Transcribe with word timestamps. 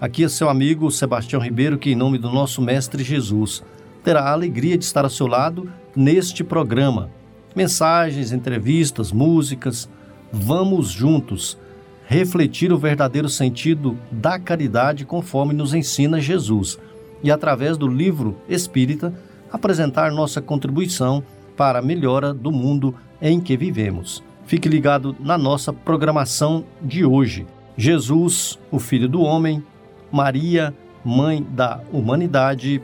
Aqui 0.00 0.24
é 0.24 0.30
seu 0.30 0.48
amigo 0.48 0.90
Sebastião 0.90 1.42
Ribeiro, 1.42 1.76
que, 1.76 1.90
em 1.90 1.94
nome 1.94 2.16
do 2.16 2.30
nosso 2.30 2.62
Mestre 2.62 3.04
Jesus, 3.04 3.62
terá 4.02 4.22
a 4.22 4.32
alegria 4.32 4.78
de 4.78 4.84
estar 4.86 5.04
ao 5.04 5.10
seu 5.10 5.26
lado 5.26 5.70
neste 5.94 6.42
programa. 6.42 7.10
Mensagens, 7.54 8.32
entrevistas, 8.32 9.12
músicas. 9.12 9.90
Vamos 10.32 10.88
juntos 10.88 11.58
refletir 12.06 12.72
o 12.72 12.78
verdadeiro 12.78 13.28
sentido 13.28 13.94
da 14.10 14.38
caridade 14.38 15.04
conforme 15.04 15.52
nos 15.52 15.74
ensina 15.74 16.18
Jesus 16.18 16.78
e, 17.22 17.30
através 17.30 17.76
do 17.76 17.86
livro 17.86 18.38
espírita, 18.48 19.12
apresentar 19.52 20.10
nossa 20.10 20.40
contribuição 20.40 21.22
para 21.58 21.80
a 21.80 21.82
melhora 21.82 22.32
do 22.32 22.50
mundo 22.50 22.94
em 23.20 23.38
que 23.38 23.54
vivemos. 23.54 24.22
Fique 24.46 24.66
ligado 24.66 25.14
na 25.20 25.36
nossa 25.36 25.74
programação 25.74 26.64
de 26.80 27.04
hoje. 27.04 27.46
Jesus, 27.76 28.58
o 28.70 28.78
Filho 28.78 29.08
do 29.08 29.20
Homem, 29.20 29.62
Maria, 30.10 30.74
Mãe 31.04 31.42
da 31.42 31.80
Humanidade 31.92 32.82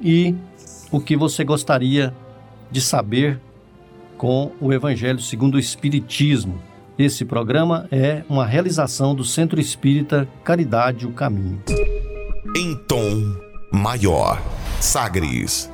e 0.00 0.34
o 0.90 1.00
que 1.00 1.16
você 1.16 1.44
gostaria 1.44 2.14
de 2.70 2.80
saber 2.80 3.40
com 4.18 4.52
o 4.60 4.72
Evangelho 4.72 5.20
segundo 5.20 5.54
o 5.54 5.58
Espiritismo. 5.58 6.60
Esse 6.98 7.24
programa 7.24 7.86
é 7.90 8.24
uma 8.28 8.46
realização 8.46 9.14
do 9.14 9.22
Centro 9.22 9.60
Espírita 9.60 10.26
Caridade 10.42 11.06
o 11.06 11.12
Caminho. 11.12 11.62
Em 12.56 12.74
tom 12.88 13.36
maior, 13.70 14.40
Sagres. 14.80 15.70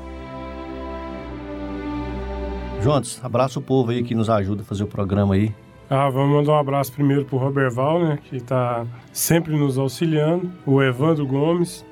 Jones, 2.82 3.20
abraça 3.22 3.60
o 3.60 3.62
povo 3.62 3.92
aí 3.92 4.02
que 4.02 4.14
nos 4.14 4.28
ajuda 4.28 4.62
a 4.62 4.64
fazer 4.64 4.82
o 4.82 4.88
programa 4.88 5.34
aí. 5.34 5.54
Ah, 5.94 6.08
vamos 6.08 6.34
mandar 6.34 6.52
um 6.52 6.58
abraço 6.58 6.90
primeiro 6.90 7.26
pro 7.26 7.36
Roberval, 7.36 8.02
né, 8.02 8.18
que 8.24 8.36
está 8.36 8.86
sempre 9.12 9.54
nos 9.54 9.76
auxiliando, 9.76 10.50
o 10.64 10.82
Evandro 10.82 11.26
Gomes, 11.26 11.84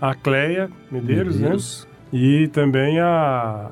a 0.00 0.16
Cleia 0.16 0.68
Medeiros? 0.90 1.36
Medeiros. 1.36 1.88
né, 2.12 2.18
e 2.18 2.48
também 2.48 2.98
a 2.98 3.70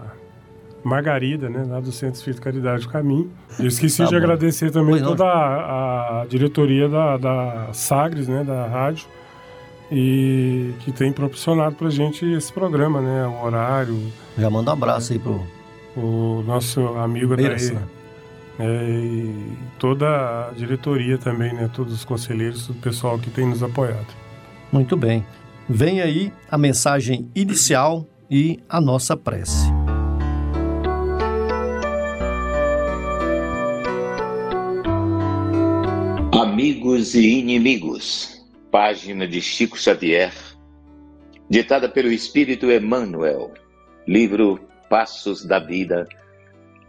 Margarida, 0.84 1.50
né, 1.50 1.66
lá 1.68 1.80
do 1.80 1.90
Centro 1.90 2.14
Espírito 2.14 2.40
Caridade 2.40 2.82
do 2.84 2.88
Caminho. 2.88 3.28
Eu 3.58 3.66
esqueci 3.66 3.98
tá 3.98 4.04
de 4.04 4.10
bom. 4.12 4.16
agradecer 4.18 4.70
também 4.70 4.90
pois 4.90 5.02
toda 5.02 5.24
a, 5.24 6.22
a, 6.22 6.26
diretoria 6.26 6.88
da, 6.88 7.16
da 7.16 7.68
Sagres, 7.72 8.28
né, 8.28 8.44
da 8.44 8.68
rádio, 8.68 9.08
e 9.90 10.70
que 10.84 10.92
tem 10.92 11.10
proporcionado 11.10 11.74
pra 11.74 11.90
gente 11.90 12.24
esse 12.24 12.52
programa, 12.52 13.00
né, 13.00 13.26
o 13.26 13.44
horário. 13.44 13.98
Já 14.38 14.48
manda 14.48 14.70
um 14.70 14.74
abraço 14.74 15.12
aí 15.12 15.18
pro... 15.18 15.42
O 15.96 16.44
nosso 16.46 16.80
amigo 16.96 17.34
Beiras, 17.34 17.70
daí, 17.70 17.78
é, 18.58 18.64
e 18.64 19.56
toda 19.78 20.48
a 20.48 20.52
diretoria 20.52 21.18
também, 21.18 21.52
né? 21.52 21.68
Todos 21.74 21.92
os 21.92 22.04
conselheiros, 22.04 22.66
todo 22.66 22.76
o 22.76 22.80
pessoal 22.80 23.18
que 23.18 23.30
tem 23.30 23.46
nos 23.46 23.62
apoiado. 23.62 24.06
Muito 24.72 24.96
bem. 24.96 25.24
Vem 25.68 26.00
aí 26.00 26.32
a 26.50 26.58
mensagem 26.58 27.30
inicial 27.34 28.06
e 28.30 28.60
a 28.68 28.80
nossa 28.80 29.16
prece. 29.16 29.66
Amigos 36.32 37.14
e 37.14 37.38
inimigos, 37.38 38.44
página 38.70 39.26
de 39.26 39.40
Chico 39.40 39.78
Xavier, 39.78 40.32
ditada 41.48 41.88
pelo 41.88 42.12
Espírito 42.12 42.70
Emmanuel, 42.70 43.52
livro 44.06 44.60
Passos 44.88 45.44
da 45.44 45.58
Vida 45.58 46.06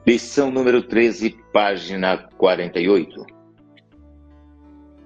Lição 0.08 0.52
número 0.52 0.84
13, 0.84 1.36
página 1.52 2.16
48. 2.38 3.26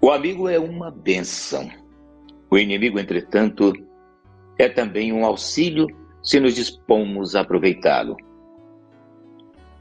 O 0.02 0.12
amigo 0.12 0.50
é 0.50 0.60
uma 0.60 0.92
benção. 0.92 1.72
O 2.52 2.58
inimigo, 2.58 3.00
entretanto, 3.00 3.72
é 4.58 4.68
também 4.68 5.14
um 5.14 5.24
auxílio 5.24 5.88
se 6.22 6.38
nos 6.42 6.54
dispomos 6.54 7.34
a 7.34 7.40
aproveitá-lo. 7.40 8.18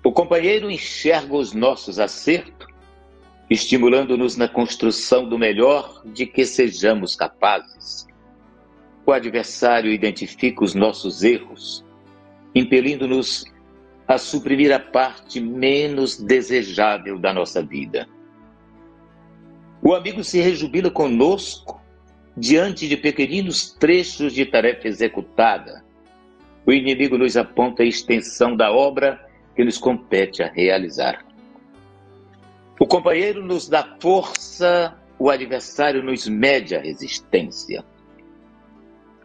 O 0.05 0.13
companheiro 0.13 0.71
enxerga 0.71 1.35
os 1.35 1.53
nossos 1.53 1.99
acertos, 1.99 2.69
estimulando-nos 3.51 4.37
na 4.37 4.47
construção 4.47 5.29
do 5.29 5.37
melhor 5.37 6.01
de 6.07 6.27
que 6.27 6.47
sejamos 6.47 7.17
capazes. 7.17 8.07
O 9.05 9.11
adversário 9.11 9.91
identifica 9.91 10.63
os 10.63 10.77
nossos 10.77 11.25
erros, 11.25 11.85
impelindo-nos 12.55 13.45
a 13.47 13.58
suprimir 14.17 14.73
a 14.73 14.79
parte 14.79 15.39
menos 15.41 16.17
desejável 16.17 17.19
da 17.19 17.35
nossa 17.35 17.63
vida. 17.63 18.09
O 19.83 19.95
amigo 19.95 20.25
se 20.25 20.41
rejubila 20.41 20.91
conosco 20.91 21.81
diante 22.37 22.89
de 22.89 22.97
pequeninos 22.97 23.73
trechos 23.73 24.33
de 24.33 24.47
tarefa 24.47 24.89
executada. 24.89 25.85
O 26.65 26.73
inimigo 26.73 27.19
nos 27.19 27.37
aponta 27.37 27.83
a 27.83 27.87
extensão 27.87 28.57
da 28.57 28.73
obra 28.73 29.29
que 29.55 29.65
nos 29.65 29.77
compete 29.77 30.43
a 30.43 30.49
realizar. 30.49 31.25
O 32.81 32.87
companheiro 32.87 33.45
nos 33.45 33.69
dá 33.69 33.97
força, 34.01 34.97
o 35.19 35.31
adversário 35.31 36.03
nos 36.03 36.29
mede 36.29 36.77
a 36.77 36.81
resistência. 36.81 37.85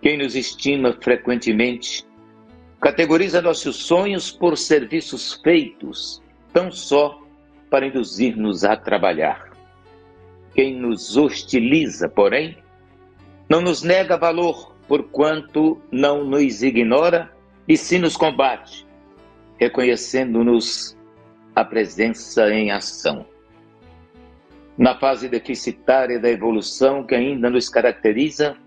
Quem 0.01 0.17
nos 0.17 0.35
estima 0.35 0.97
frequentemente 0.99 2.05
Categoriza 2.83 3.41
nossos 3.41 3.77
sonhos 3.77 4.29
por 4.29 4.57
serviços 4.57 5.35
feitos, 5.41 6.21
tão 6.51 6.69
só 6.69 7.17
para 7.69 7.87
induzir-nos 7.87 8.65
a 8.65 8.75
trabalhar. 8.75 9.53
Quem 10.53 10.75
nos 10.75 11.15
hostiliza, 11.15 12.09
porém, 12.09 12.57
não 13.47 13.61
nos 13.61 13.83
nega 13.83 14.17
valor, 14.17 14.75
porquanto 14.85 15.81
não 15.89 16.25
nos 16.25 16.61
ignora 16.61 17.31
e 17.69 17.77
sim 17.77 17.99
nos 17.99 18.17
combate, 18.17 18.85
reconhecendo-nos 19.57 20.97
a 21.55 21.63
presença 21.63 22.53
em 22.53 22.69
ação. 22.69 23.25
Na 24.77 24.99
fase 24.99 25.29
deficitária 25.29 26.19
da 26.19 26.29
evolução 26.29 27.01
que 27.05 27.15
ainda 27.15 27.49
nos 27.49 27.69
caracteriza, 27.69 28.57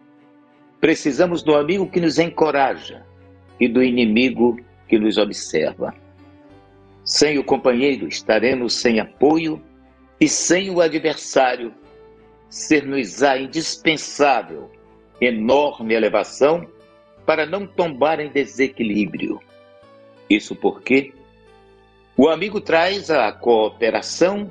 precisamos 0.81 1.43
do 1.43 1.55
amigo 1.55 1.91
que 1.91 2.01
nos 2.01 2.19
encoraja, 2.19 3.05
e 3.59 3.69
do 3.69 3.83
inimigo 3.83 4.59
que 4.89 4.99
nos 4.99 5.19
observa. 5.19 5.95
Sem 7.05 7.39
o 7.39 7.45
companheiro 7.45 8.09
estaremos 8.09 8.75
sem 8.75 9.01
apoio 9.01 9.63
e 10.21 10.29
sem 10.29 10.71
o 10.71 10.81
adversário 10.81 11.73
ser-nos-á 12.49 13.39
indispensável 13.39 14.71
enorme 15.21 15.95
elevação 15.95 16.67
para 17.25 17.47
não 17.47 17.67
tombar 17.67 18.21
em 18.21 18.31
desequilíbrio. 18.31 19.41
Isso 20.29 20.55
porque 20.55 21.13
o 22.17 22.29
amigo 22.29 22.61
traz 22.61 23.11
a 23.11 23.31
cooperação 23.33 24.51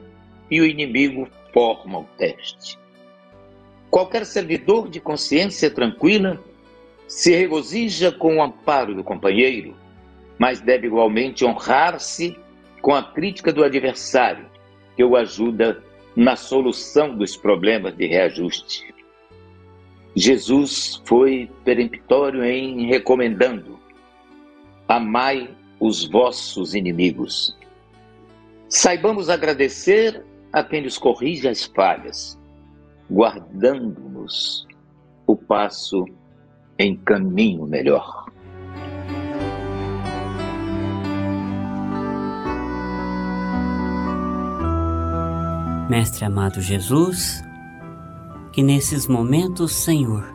e 0.50 0.62
o 0.62 0.66
inimigo 0.66 1.28
forma 1.54 2.00
o 2.00 2.04
teste. 2.18 2.78
Qualquer 3.90 4.26
servidor 4.26 4.90
de 4.90 5.00
consciência 5.00 5.72
tranquila 5.72 6.40
se 7.08 7.36
regozija 7.36 8.12
com 8.12 8.38
o 8.38 8.44
amparo 8.44 8.96
do 8.96 9.04
companheiro, 9.04 9.76
mas 10.38 10.60
deve 10.60 10.88
igualmente 10.88 11.46
honrar-se 11.46 12.38
com 12.82 12.94
a 12.94 13.04
crítica 13.04 13.54
do 13.54 13.64
adversário, 13.64 14.46
que 14.96 15.04
o 15.04 15.16
ajuda 15.16 15.84
na 16.16 16.36
solução 16.36 17.16
dos 17.16 17.36
problemas 17.36 17.96
de 17.96 18.08
reajuste. 18.08 18.94
Jesus 20.16 21.02
foi 21.04 21.52
peremptório 21.64 22.44
em 22.44 22.88
recomendando: 22.88 23.78
amai 24.88 25.50
os 25.80 26.08
vossos 26.08 26.74
inimigos. 26.74 27.58
Saibamos 28.70 29.30
agradecer 29.30 30.24
a 30.54 30.64
quem 30.64 30.82
nos 30.84 30.98
corrige 30.98 31.48
as 31.48 31.66
falhas, 31.66 32.40
guardando-nos 33.12 34.66
o 35.28 35.36
passo 35.36 36.06
em 36.78 36.96
caminho 36.98 37.66
melhor. 37.66 38.26
Mestre 45.90 46.26
amado 46.26 46.62
Jesus, 46.62 47.44
que 48.52 48.64
nesses 48.64 49.08
momentos, 49.08 49.72
Senhor, 49.72 50.34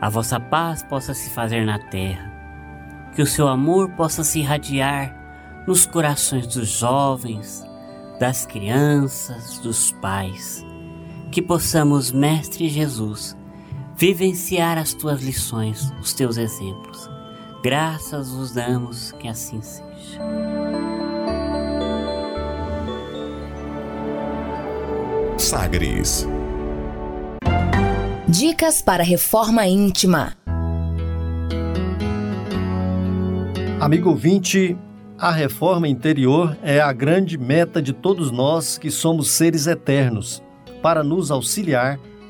a 0.00 0.10
vossa 0.10 0.38
paz 0.38 0.82
possa 0.82 1.14
se 1.14 1.30
fazer 1.30 1.64
na 1.64 1.78
terra, 1.78 2.30
que 3.14 3.22
o 3.22 3.26
seu 3.26 3.48
amor 3.48 3.88
possa 3.92 4.22
se 4.22 4.40
irradiar 4.40 5.64
nos 5.66 5.86
corações 5.86 6.46
dos 6.46 6.68
jovens, 6.68 7.64
das 8.20 8.44
crianças, 8.44 9.58
dos 9.60 9.90
pais, 9.92 10.64
que 11.32 11.40
possamos, 11.40 12.12
Mestre 12.12 12.68
Jesus, 12.68 13.37
vivenciar 13.98 14.78
as 14.78 14.94
tuas 14.94 15.20
lições, 15.20 15.92
os 16.00 16.12
teus 16.12 16.36
exemplos. 16.36 17.10
Graças 17.64 18.30
vos 18.30 18.52
damos 18.52 19.10
que 19.18 19.26
assim 19.26 19.60
seja. 19.60 20.20
Sagres 25.36 26.28
Dicas 28.28 28.80
para 28.80 29.02
reforma 29.02 29.66
íntima. 29.66 30.36
Amigo 33.80 34.10
ouvinte, 34.10 34.76
a 35.18 35.32
reforma 35.32 35.88
interior 35.88 36.56
é 36.62 36.80
a 36.80 36.92
grande 36.92 37.36
meta 37.36 37.82
de 37.82 37.92
todos 37.92 38.30
nós 38.30 38.78
que 38.78 38.92
somos 38.92 39.30
seres 39.30 39.66
eternos. 39.66 40.40
Para 40.80 41.02
nos 41.02 41.32
auxiliar, 41.32 41.98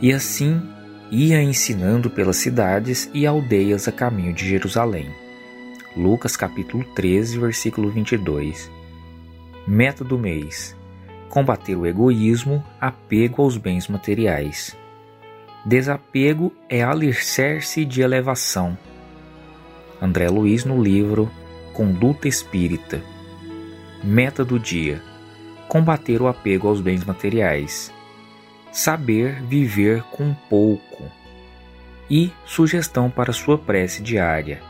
E 0.00 0.12
assim 0.12 0.62
ia 1.10 1.42
ensinando 1.42 2.08
pelas 2.08 2.36
cidades 2.36 3.10
e 3.12 3.26
aldeias 3.26 3.88
a 3.88 3.92
caminho 3.92 4.32
de 4.32 4.46
Jerusalém. 4.46 5.10
Lucas 5.96 6.36
capítulo 6.36 6.84
13, 6.94 7.38
versículo 7.38 7.90
22. 7.90 8.70
Meta 9.66 10.04
do 10.04 10.16
mês: 10.16 10.76
combater 11.28 11.74
o 11.74 11.84
egoísmo, 11.84 12.64
apego 12.80 13.42
aos 13.42 13.56
bens 13.56 13.88
materiais. 13.88 14.76
Desapego 15.66 16.52
é 16.68 16.80
alicerce 16.80 17.84
de 17.84 18.00
elevação. 18.00 18.78
André 20.00 20.28
Luiz 20.28 20.64
no 20.64 20.80
livro 20.80 21.28
Conduta 21.72 22.28
Espírita. 22.28 23.02
Meta 24.04 24.44
do 24.44 24.60
dia: 24.60 25.02
combater 25.66 26.22
o 26.22 26.28
apego 26.28 26.68
aos 26.68 26.80
bens 26.80 27.04
materiais. 27.04 27.92
Saber 28.78 29.42
viver 29.42 30.04
com 30.04 30.32
pouco. 30.48 31.02
E 32.08 32.30
sugestão 32.46 33.10
para 33.10 33.32
sua 33.32 33.58
prece 33.58 34.00
diária: 34.00 34.62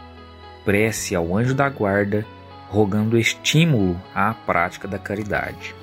prece 0.65 1.15
ao 1.15 1.37
anjo 1.37 1.55
da 1.55 1.69
guarda, 1.69 2.25
rogando 2.71 3.19
estímulo 3.19 4.01
à 4.15 4.33
prática 4.33 4.89
da 4.89 4.99
caridade. 4.99 5.75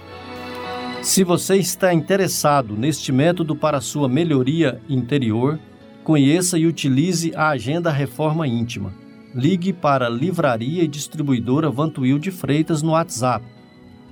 Se 1.03 1.23
você 1.23 1.57
está 1.57 1.93
interessado 1.93 2.75
neste 2.75 3.11
método 3.11 3.55
para 3.55 3.79
sua 3.79 4.09
melhoria 4.09 4.81
interior, 4.89 5.59
conheça 6.03 6.57
e 6.57 6.65
utilize 6.65 7.31
a 7.35 7.49
Agenda 7.49 7.91
Reforma 7.91 8.47
Íntima. 8.47 8.91
Ligue 9.35 9.71
para 9.71 10.07
a 10.07 10.09
Livraria 10.09 10.81
e 10.81 10.87
Distribuidora 10.87 11.69
Vantuil 11.69 12.17
de 12.17 12.31
Freitas 12.31 12.81
no 12.81 12.93
WhatsApp 12.93 13.45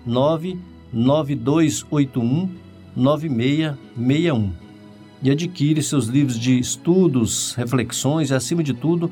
99281 0.05 2.72
9661 2.95 4.53
e 5.21 5.31
adquire 5.31 5.81
seus 5.81 6.07
livros 6.07 6.37
de 6.37 6.59
estudos, 6.59 7.53
reflexões 7.55 8.29
e, 8.29 8.33
acima 8.33 8.61
de 8.61 8.73
tudo, 8.73 9.09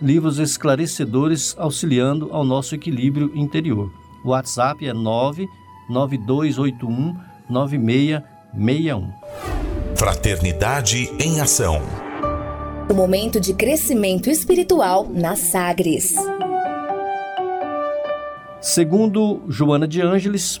livros 0.00 0.38
esclarecedores 0.38 1.56
auxiliando 1.58 2.28
ao 2.32 2.44
nosso 2.44 2.74
equilíbrio 2.74 3.32
interior. 3.34 3.90
O 4.24 4.28
WhatsApp 4.28 4.86
é 4.86 4.92
9 4.92 5.48
9281 5.88 7.16
9661. 7.48 9.10
Fraternidade 9.96 11.10
em 11.18 11.40
Ação. 11.40 11.80
O 12.90 12.94
momento 12.94 13.40
de 13.40 13.54
crescimento 13.54 14.30
espiritual 14.30 15.08
na 15.10 15.34
Sagres. 15.34 16.14
Segundo 18.60 19.42
Joana 19.48 19.88
de 19.88 20.00
Ângeles, 20.02 20.60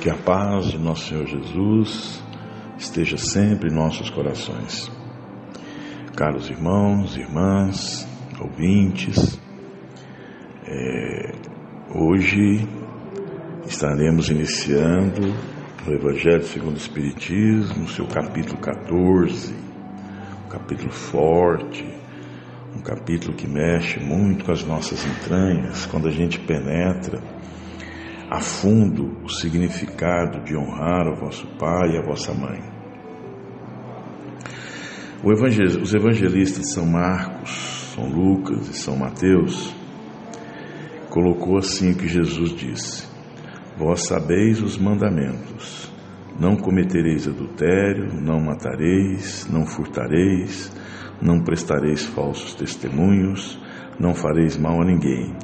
Que 0.00 0.08
a 0.08 0.16
paz 0.16 0.70
de 0.70 0.78
nosso 0.78 1.08
Senhor 1.08 1.26
Jesus 1.26 2.24
esteja 2.78 3.18
sempre 3.18 3.68
em 3.70 3.74
nossos 3.74 4.08
corações. 4.08 4.90
Caros 6.16 6.48
irmãos, 6.48 7.18
irmãs, 7.18 8.08
ouvintes, 8.40 9.38
é, 10.66 11.34
hoje 11.94 12.66
estaremos 13.66 14.30
iniciando 14.30 15.34
o 15.86 15.92
Evangelho 15.92 16.44
segundo 16.44 16.76
o 16.76 16.78
Espiritismo, 16.78 17.86
seu 17.86 18.06
capítulo 18.06 18.58
14, 18.58 19.54
um 20.46 20.48
capítulo 20.48 20.90
forte, 20.90 21.84
um 22.74 22.80
capítulo 22.80 23.36
que 23.36 23.46
mexe 23.46 24.00
muito 24.00 24.46
com 24.46 24.52
as 24.52 24.64
nossas 24.64 25.04
entranhas, 25.04 25.84
quando 25.84 26.08
a 26.08 26.10
gente 26.10 26.40
penetra 26.40 27.20
a 28.30 28.38
fundo 28.38 29.24
o 29.24 29.28
significado 29.28 30.44
de 30.44 30.56
honrar 30.56 31.08
o 31.08 31.16
vosso 31.16 31.48
pai 31.58 31.94
e 31.94 31.98
a 31.98 32.02
vossa 32.02 32.32
mãe. 32.32 32.62
Os 35.24 35.92
evangelistas 35.92 36.72
São 36.72 36.86
Marcos, 36.86 37.92
São 37.92 38.08
Lucas 38.08 38.68
e 38.68 38.72
São 38.72 38.96
Mateus 38.96 39.74
colocou 41.10 41.58
assim 41.58 41.90
o 41.90 41.96
que 41.96 42.06
Jesus 42.06 42.52
disse: 42.52 43.08
Vós 43.76 44.06
sabeis 44.06 44.62
os 44.62 44.78
mandamentos: 44.78 45.92
não 46.38 46.56
cometereis 46.56 47.26
adultério, 47.26 48.14
não 48.14 48.40
matareis, 48.40 49.48
não 49.50 49.66
furtareis, 49.66 50.72
não 51.20 51.42
prestareis 51.42 52.04
falsos 52.04 52.54
testemunhos, 52.54 53.60
não 53.98 54.14
fareis 54.14 54.56
mal 54.56 54.80
a 54.80 54.84
ninguém 54.84 55.34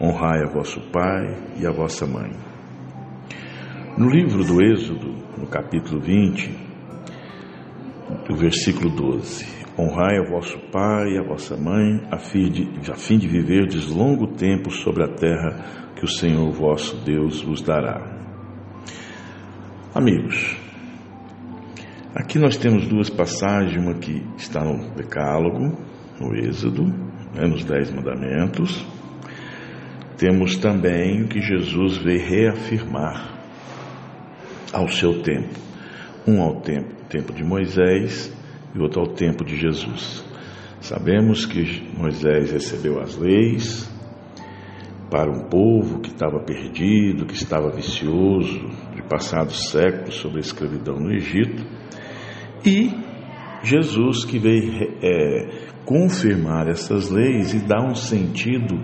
honrai 0.00 0.42
a 0.42 0.46
vosso 0.46 0.80
pai 0.90 1.36
e 1.58 1.66
a 1.66 1.70
vossa 1.70 2.06
mãe. 2.06 2.32
No 3.96 4.10
livro 4.10 4.44
do 4.44 4.62
Êxodo, 4.62 5.14
no 5.38 5.46
capítulo 5.46 6.00
20, 6.00 6.50
o 8.30 8.34
versículo 8.34 8.90
12: 8.90 9.46
Honrai 9.78 10.18
a 10.18 10.30
vosso 10.30 10.58
pai 10.70 11.12
e 11.12 11.18
a 11.18 11.22
vossa 11.22 11.56
mãe, 11.56 12.06
a 12.10 12.18
fim 12.18 12.50
de, 12.50 12.90
a 12.90 12.94
fim 12.94 13.18
de 13.18 13.26
viverdes 13.26 13.88
longo 13.88 14.28
tempo 14.34 14.70
sobre 14.70 15.04
a 15.04 15.08
terra 15.08 15.92
que 15.96 16.04
o 16.04 16.08
Senhor 16.08 16.50
vosso 16.52 16.96
Deus 17.04 17.42
vos 17.42 17.62
dará. 17.62 18.14
Amigos, 19.94 20.58
aqui 22.14 22.38
nós 22.38 22.58
temos 22.58 22.86
duas 22.86 23.08
passagens, 23.08 23.82
uma 23.82 23.94
que 23.94 24.22
está 24.36 24.62
no 24.62 24.94
Decálogo, 24.94 25.74
no 26.20 26.34
Êxodo, 26.36 26.84
né, 26.84 27.46
nos 27.48 27.64
Dez 27.64 27.90
Mandamentos, 27.90 28.86
temos 30.16 30.56
também 30.56 31.26
que 31.26 31.40
Jesus 31.40 31.98
veio 31.98 32.26
reafirmar 32.26 33.36
ao 34.72 34.88
seu 34.88 35.22
tempo. 35.22 35.54
Um 36.26 36.42
ao 36.42 36.60
tempo, 36.60 36.94
tempo 37.08 37.32
de 37.32 37.44
Moisés 37.44 38.32
e 38.74 38.78
outro 38.80 39.00
ao 39.00 39.08
tempo 39.08 39.44
de 39.44 39.56
Jesus. 39.56 40.24
Sabemos 40.80 41.46
que 41.46 41.82
Moisés 41.96 42.52
recebeu 42.52 43.00
as 43.00 43.16
leis 43.16 43.90
para 45.10 45.30
um 45.30 45.48
povo 45.48 46.00
que 46.00 46.10
estava 46.10 46.40
perdido, 46.40 47.26
que 47.26 47.34
estava 47.34 47.70
vicioso, 47.70 48.68
de 48.94 49.02
passados 49.02 49.70
séculos 49.70 50.16
sobre 50.16 50.38
a 50.38 50.40
escravidão 50.40 50.98
no 50.98 51.12
Egito, 51.12 51.64
e 52.64 52.90
Jesus 53.62 54.24
que 54.24 54.38
veio 54.38 54.96
é, 55.02 55.66
confirmar 55.84 56.68
essas 56.68 57.10
leis 57.10 57.54
e 57.54 57.60
dar 57.60 57.88
um 57.88 57.94
sentido, 57.94 58.80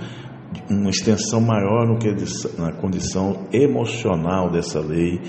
uma 0.70 0.90
extensão 0.90 1.40
maior 1.40 1.86
no 1.86 1.98
que 1.98 2.08
é 2.08 2.14
na 2.58 2.72
condição 2.72 3.46
emocional 3.52 4.50
dessa 4.50 4.80
lei, 4.80 5.20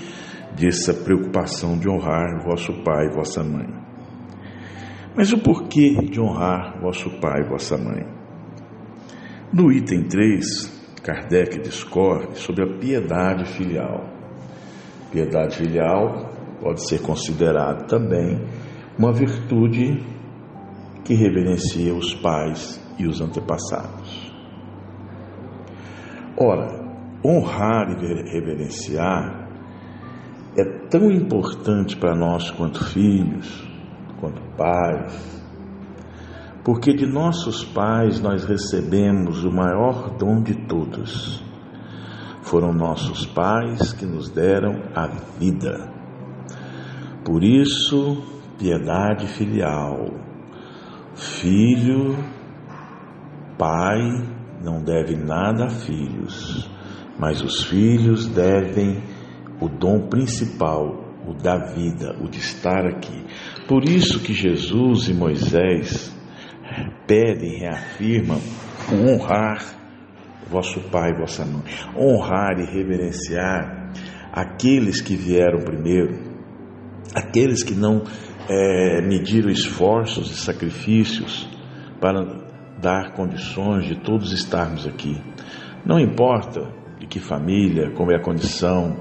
dessa 0.56 0.92
preocupação 0.92 1.78
de 1.78 1.88
honrar 1.88 2.42
vosso 2.44 2.72
pai 2.82 3.06
e 3.06 3.14
vossa 3.14 3.42
mãe. 3.42 3.66
Mas 5.16 5.32
o 5.32 5.38
porquê 5.38 5.94
de 6.10 6.20
honrar 6.20 6.80
vosso 6.80 7.10
pai 7.20 7.42
e 7.42 7.48
vossa 7.48 7.76
mãe? 7.76 8.04
No 9.52 9.70
item 9.70 10.04
3, 10.08 11.00
Kardec 11.02 11.60
discorre 11.60 12.34
sobre 12.34 12.64
a 12.64 12.78
piedade 12.78 13.44
filial. 13.52 14.08
Piedade 15.12 15.58
filial 15.58 16.32
pode 16.60 16.88
ser 16.88 17.00
considerada 17.02 17.84
também 17.84 18.40
uma 18.98 19.12
virtude 19.12 20.02
que 21.04 21.14
reverencia 21.14 21.94
os 21.94 22.14
pais 22.14 22.80
e 22.98 23.06
os 23.06 23.20
antepassados. 23.20 24.03
Ora, 26.36 26.84
honrar 27.24 27.90
e 27.90 28.30
reverenciar 28.30 29.48
é 30.56 30.64
tão 30.88 31.10
importante 31.10 31.96
para 31.96 32.14
nós 32.14 32.50
quanto 32.50 32.84
filhos, 32.84 33.64
quanto 34.20 34.42
pais, 34.56 35.42
porque 36.64 36.92
de 36.92 37.06
nossos 37.06 37.64
pais 37.64 38.20
nós 38.20 38.44
recebemos 38.44 39.44
o 39.44 39.52
maior 39.52 40.10
dom 40.18 40.42
de 40.42 40.54
todos. 40.66 41.42
Foram 42.42 42.72
nossos 42.72 43.26
pais 43.26 43.92
que 43.92 44.04
nos 44.04 44.28
deram 44.28 44.82
a 44.94 45.06
vida. 45.38 45.92
Por 47.24 47.44
isso, 47.44 48.22
piedade 48.58 49.28
filial. 49.28 50.10
Filho, 51.14 52.16
pai 53.56 54.33
não 54.64 54.82
deve 54.82 55.14
nada 55.14 55.66
a 55.66 55.70
filhos, 55.70 56.68
mas 57.18 57.42
os 57.42 57.64
filhos 57.64 58.26
devem 58.26 59.02
o 59.60 59.68
dom 59.68 60.08
principal, 60.08 61.04
o 61.26 61.34
da 61.34 61.72
vida, 61.72 62.16
o 62.20 62.28
de 62.28 62.38
estar 62.38 62.86
aqui. 62.86 63.24
Por 63.68 63.84
isso 63.84 64.20
que 64.20 64.32
Jesus 64.32 65.08
e 65.08 65.14
Moisés 65.14 66.14
pedem, 67.06 67.58
reafirmam 67.60 68.40
honrar 68.90 69.62
vosso 70.50 70.80
pai 70.90 71.10
e 71.10 71.18
vossa 71.18 71.44
mãe, 71.44 71.62
honrar 71.96 72.58
e 72.58 72.64
reverenciar 72.64 73.92
aqueles 74.32 75.00
que 75.00 75.16
vieram 75.16 75.60
primeiro, 75.60 76.18
aqueles 77.14 77.62
que 77.62 77.74
não 77.74 78.02
é, 78.48 79.00
mediram 79.02 79.50
esforços 79.50 80.30
e 80.30 80.34
sacrifícios 80.34 81.48
para 82.00 82.43
dar 82.84 83.14
condições 83.14 83.86
de 83.86 83.96
todos 83.96 84.30
estarmos 84.32 84.86
aqui. 84.86 85.18
Não 85.86 85.98
importa 85.98 86.70
de 87.00 87.06
que 87.06 87.18
família, 87.18 87.90
como 87.92 88.12
é 88.12 88.16
a 88.16 88.22
condição, 88.22 89.00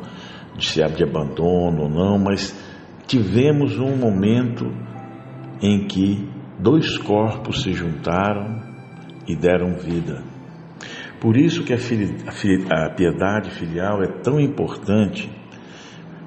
de 0.57 0.65
se 0.65 0.81
de 0.81 1.03
abandono 1.03 1.83
ou 1.83 1.89
não, 1.89 2.17
mas 2.17 2.55
tivemos 3.05 3.77
um 3.77 3.97
momento 3.97 4.71
em 5.61 5.85
que 5.85 6.29
dois 6.57 6.97
corpos 6.97 7.63
se 7.63 7.73
juntaram 7.73 8.61
e 9.27 9.35
deram 9.35 9.75
vida. 9.75 10.23
Por 11.19 11.35
isso 11.35 11.63
que 11.63 11.73
a, 11.73 11.77
a, 11.77 12.85
a 12.85 12.89
piedade 12.89 13.51
filial 13.51 14.01
é 14.01 14.07
tão 14.21 14.39
importante, 14.39 15.29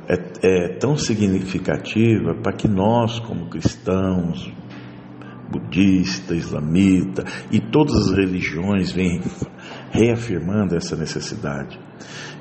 é, 0.08 0.14
é 0.42 0.68
tão 0.78 0.96
significativa 0.96 2.34
para 2.34 2.52
que 2.52 2.68
nós, 2.68 3.18
como 3.18 3.48
cristãos, 3.48 4.52
budista, 5.50 6.34
islamita 6.34 7.24
e 7.50 7.60
todas 7.60 7.94
as 7.94 8.16
religiões 8.16 8.92
vêm 8.92 9.20
reafirmando 9.90 10.76
essa 10.76 10.96
necessidade. 10.96 11.78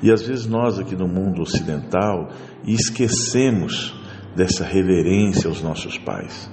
E 0.02 0.10
às 0.10 0.26
vezes 0.26 0.46
nós 0.46 0.78
aqui 0.78 0.94
no 0.94 1.08
mundo 1.08 1.42
ocidental 1.42 2.28
esquecemos 2.66 3.94
dessa 4.34 4.64
reverência 4.64 5.48
aos 5.48 5.62
nossos 5.62 5.96
pais. 5.98 6.50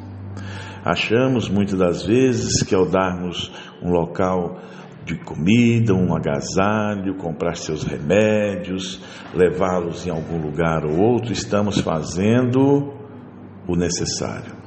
Achamos 0.86 1.50
muitas 1.50 1.80
das 1.80 2.06
vezes 2.06 2.62
que 2.64 2.76
ao 2.76 2.86
darmos 2.86 3.52
um 3.82 3.90
local 3.90 4.60
de 5.06 5.18
comida, 5.18 5.94
um 5.94 6.16
agasalho, 6.16 7.16
comprar 7.16 7.56
seus 7.56 7.84
remédios, 7.84 9.02
levá-los 9.34 10.08
em 10.08 10.10
algum 10.10 10.42
lugar 10.42 10.86
ou 10.86 10.98
outro, 10.98 11.34
estamos 11.34 11.80
fazendo 11.80 12.94
o 13.68 13.76
necessário. 13.76 14.63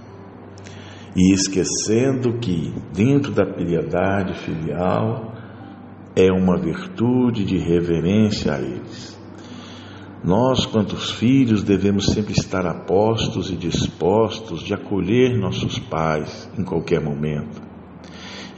E 1.17 1.33
esquecendo 1.33 2.35
que 2.35 2.75
dentro 2.93 3.33
da 3.33 3.47
piedade 3.47 4.35
filial 4.35 5.33
é 6.15 6.31
uma 6.31 6.59
virtude 6.59 7.43
de 7.43 7.57
reverência 7.57 8.53
a 8.53 8.61
eles. 8.61 9.17
Nós, 10.23 10.67
quantos 10.67 11.11
filhos, 11.13 11.63
devemos 11.63 12.07
sempre 12.07 12.33
estar 12.33 12.67
apostos 12.67 13.51
e 13.51 13.57
dispostos 13.57 14.63
de 14.63 14.75
acolher 14.75 15.39
nossos 15.39 15.79
pais 15.79 16.51
em 16.59 16.65
qualquer 16.65 17.01
momento. 17.01 17.63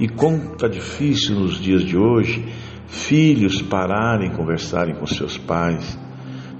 E 0.00 0.08
como 0.08 0.54
está 0.54 0.66
difícil 0.66 1.38
nos 1.38 1.60
dias 1.60 1.82
de 1.82 1.96
hoje 1.96 2.44
filhos 2.88 3.60
pararem 3.60 4.30
conversarem 4.30 4.94
com 4.94 5.06
seus 5.06 5.36
pais, 5.36 5.98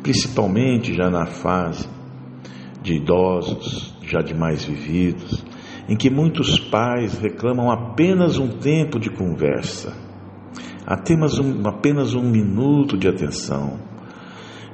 principalmente 0.03 0.95
já 0.95 1.09
na 1.09 1.27
fase 1.27 1.89
de 2.83 2.95
idosos, 2.95 3.97
já 4.03 4.21
de 4.21 4.35
mais 4.35 4.65
vividos, 4.65 5.45
em 5.89 5.97
que 5.97 6.11
muitos 6.11 6.59
pais 6.59 7.19
reclamam 7.19 7.71
apenas 7.71 8.39
um 8.39 8.49
tempo 8.49 8.99
de 8.99 9.11
conversa 9.11 10.09
apenas 10.89 11.39
um, 11.39 11.69
apenas 11.69 12.15
um 12.15 12.23
minuto 12.23 12.97
de 12.97 13.07
atenção. 13.07 13.79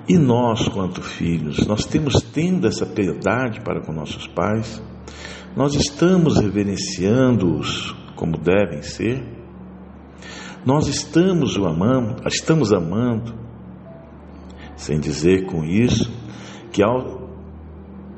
E 0.09 0.17
nós, 0.17 0.69
quanto 0.69 1.03
filhos, 1.03 1.67
nós 1.67 1.85
temos 1.87 2.23
tendo 2.23 2.69
essa 2.69 2.87
piedade 2.87 3.61
para 3.63 3.81
com 3.81 3.93
nossos 3.93 4.29
pais? 4.29 4.81
Nós 5.57 5.75
estamos 5.75 6.39
reverenciando-os 6.39 7.97
como 8.15 8.39
devem 8.39 8.81
ser? 8.81 9.25
Nós 10.65 10.87
estamos 10.87 11.57
o 11.57 11.67
amando, 11.67 12.23
estamos 12.29 12.73
amando, 12.73 13.35
sem 14.77 15.01
dizer 15.01 15.47
com 15.47 15.65
isso 15.65 16.13
que 16.71 16.83
ao 16.83 17.25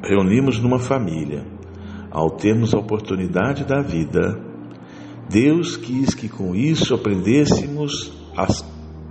reunirmos 0.02 0.60
numa 0.60 0.78
família, 0.78 1.46
ao 2.10 2.30
termos 2.30 2.74
a 2.74 2.78
oportunidade 2.78 3.64
da 3.64 3.80
vida, 3.80 4.38
Deus 5.28 5.76
quis 5.76 6.14
que 6.14 6.28
com 6.28 6.54
isso 6.54 6.94
aprendêssemos 6.94 8.12
as 8.36 8.62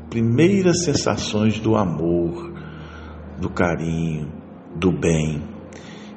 primeiras 0.09 0.83
sensações 0.83 1.59
do 1.59 1.75
amor, 1.75 2.53
do 3.39 3.49
carinho, 3.49 4.31
do 4.75 4.91
bem, 4.91 5.43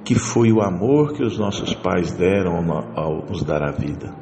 que 0.05 0.15
foi 0.15 0.53
o 0.53 0.61
amor 0.61 1.15
que 1.15 1.25
os 1.25 1.37
nossos 1.39 1.75
pais 1.75 2.13
deram 2.13 2.57
ao 2.95 3.27
nos 3.27 3.43
dar 3.43 3.63
a 3.63 3.73
vida. 3.73 4.15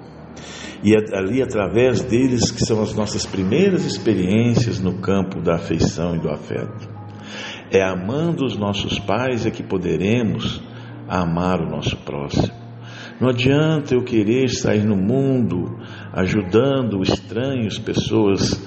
E 0.82 0.94
é 0.94 1.16
ali, 1.16 1.42
através 1.42 2.02
deles, 2.02 2.50
que 2.50 2.64
são 2.64 2.82
as 2.82 2.94
nossas 2.94 3.26
primeiras 3.26 3.84
experiências 3.84 4.80
no 4.80 4.98
campo 4.98 5.40
da 5.40 5.56
afeição 5.56 6.16
e 6.16 6.20
do 6.20 6.30
afeto. 6.30 6.88
É 7.70 7.82
amando 7.82 8.44
os 8.44 8.56
nossos 8.56 8.98
pais 8.98 9.46
é 9.46 9.50
que 9.50 9.62
poderemos 9.62 10.62
amar 11.08 11.60
o 11.60 11.68
nosso 11.68 11.96
próximo. 11.98 12.54
Não 13.20 13.30
adianta 13.30 13.94
eu 13.94 14.04
querer 14.04 14.48
sair 14.48 14.84
no 14.84 14.96
mundo 14.96 15.78
ajudando 16.12 17.02
estranhos, 17.02 17.78
pessoas 17.78 18.62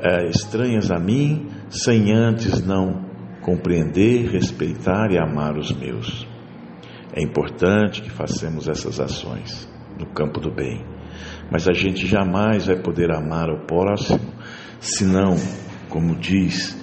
é, 0.00 0.28
estranhas 0.28 0.90
a 0.90 0.98
mim, 0.98 1.48
sem 1.68 2.12
antes 2.12 2.64
não 2.64 3.04
compreender, 3.42 4.30
respeitar 4.30 5.10
e 5.10 5.18
amar 5.18 5.58
os 5.58 5.72
meus. 5.72 6.26
É 7.14 7.22
importante 7.22 8.00
que 8.00 8.10
façamos 8.10 8.68
essas 8.68 9.00
ações 9.00 9.68
no 9.98 10.06
campo 10.06 10.40
do 10.40 10.50
bem, 10.50 10.82
mas 11.50 11.68
a 11.68 11.72
gente 11.72 12.06
jamais 12.06 12.66
vai 12.66 12.76
poder 12.76 13.10
amar 13.14 13.50
o 13.50 13.66
próximo 13.66 14.32
senão, 14.80 15.36
como 15.90 16.16
diz 16.16 16.74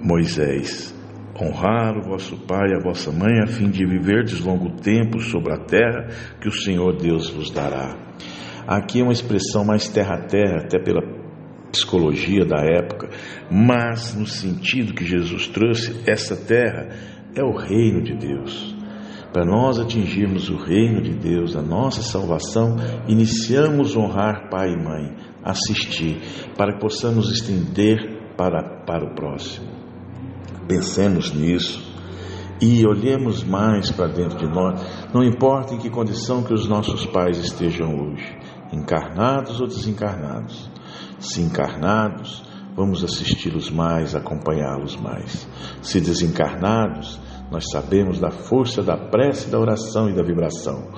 Moisés, 0.00 0.93
honrar 1.40 1.96
o 1.96 2.02
vosso 2.02 2.36
pai 2.46 2.70
e 2.70 2.74
a 2.74 2.82
vossa 2.82 3.10
mãe, 3.10 3.40
a 3.42 3.46
fim 3.46 3.68
de 3.70 3.84
viverdes 3.84 4.40
longo 4.40 4.70
tempo 4.80 5.20
sobre 5.20 5.52
a 5.52 5.58
terra 5.58 6.08
que 6.40 6.48
o 6.48 6.52
Senhor 6.52 6.96
Deus 6.96 7.28
vos 7.28 7.50
dará. 7.50 7.96
Aqui 8.66 9.00
é 9.00 9.02
uma 9.02 9.12
expressão 9.12 9.64
mais 9.64 9.88
terra 9.88 10.14
a 10.14 10.26
terra, 10.26 10.58
até 10.58 10.78
pela 10.78 11.02
psicologia 11.70 12.44
da 12.44 12.60
época, 12.60 13.10
mas 13.50 14.14
no 14.14 14.26
sentido 14.26 14.94
que 14.94 15.04
Jesus 15.04 15.48
trouxe, 15.48 16.02
essa 16.06 16.36
terra 16.36 16.88
é 17.34 17.42
o 17.42 17.56
reino 17.56 18.00
de 18.00 18.14
Deus. 18.14 18.74
Para 19.32 19.44
nós 19.44 19.80
atingirmos 19.80 20.48
o 20.48 20.56
reino 20.56 21.02
de 21.02 21.12
Deus, 21.12 21.56
a 21.56 21.62
nossa 21.62 22.02
salvação, 22.02 22.76
iniciamos 23.08 23.96
honrar 23.96 24.48
pai 24.48 24.70
e 24.70 24.76
mãe 24.76 25.12
assistir, 25.42 26.20
para 26.56 26.74
que 26.74 26.80
possamos 26.80 27.30
estender 27.30 28.34
para, 28.36 28.84
para 28.86 29.04
o 29.04 29.14
próximo. 29.14 29.73
Pensemos 30.66 31.32
nisso 31.32 31.94
e 32.60 32.86
olhemos 32.86 33.44
mais 33.44 33.90
para 33.90 34.06
dentro 34.06 34.38
de 34.38 34.46
nós, 34.46 34.80
não 35.12 35.22
importa 35.22 35.74
em 35.74 35.78
que 35.78 35.90
condição 35.90 36.42
que 36.42 36.54
os 36.54 36.66
nossos 36.66 37.04
pais 37.04 37.38
estejam 37.38 37.94
hoje, 37.94 38.38
encarnados 38.72 39.60
ou 39.60 39.66
desencarnados. 39.66 40.70
Se 41.18 41.42
encarnados, 41.42 42.42
vamos 42.74 43.04
assisti-los 43.04 43.70
mais, 43.70 44.14
acompanhá-los 44.14 44.96
mais. 44.96 45.46
Se 45.82 46.00
desencarnados, 46.00 47.20
nós 47.50 47.64
sabemos 47.70 48.18
da 48.18 48.30
força 48.30 48.82
da 48.82 48.96
prece, 48.96 49.50
da 49.50 49.58
oração 49.58 50.08
e 50.08 50.14
da 50.14 50.22
vibração. 50.22 50.88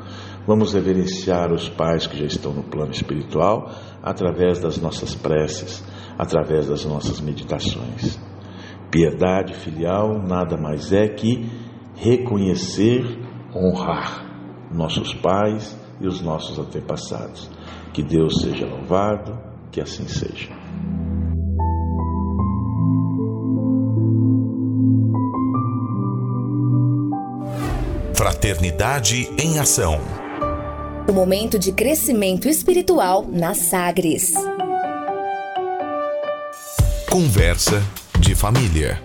Vamos 0.46 0.73
reverenciar 0.75 1.52
os 1.52 1.68
pais 1.68 2.06
que 2.06 2.18
já 2.18 2.26
estão 2.26 2.52
no 2.52 2.62
plano 2.62 2.92
espiritual 2.92 3.70
através 4.02 4.61
das 4.61 4.78
nossas 4.78 5.14
preces, 5.14 5.82
através 6.16 6.68
das 6.68 6.85
nossas 6.85 7.20
meditações. 7.20 8.16
Piedade 8.96 9.52
filial 9.52 10.22
nada 10.26 10.56
mais 10.56 10.90
é 10.90 11.06
que 11.06 11.46
reconhecer, 11.96 13.04
honrar 13.54 14.24
nossos 14.72 15.12
pais 15.12 15.76
e 16.00 16.06
os 16.06 16.22
nossos 16.22 16.58
antepassados. 16.58 17.50
Que 17.92 18.02
Deus 18.02 18.40
seja 18.40 18.64
louvado, 18.64 19.38
que 19.70 19.82
assim 19.82 20.08
seja. 20.08 20.48
Fraternidade 28.14 29.28
em 29.38 29.58
Ação. 29.58 30.00
O 31.06 31.12
momento 31.12 31.58
de 31.58 31.70
crescimento 31.70 32.48
espiritual 32.48 33.26
na 33.30 33.52
Sagres. 33.52 34.32
Conversa 37.10 37.82
família. 38.36 39.02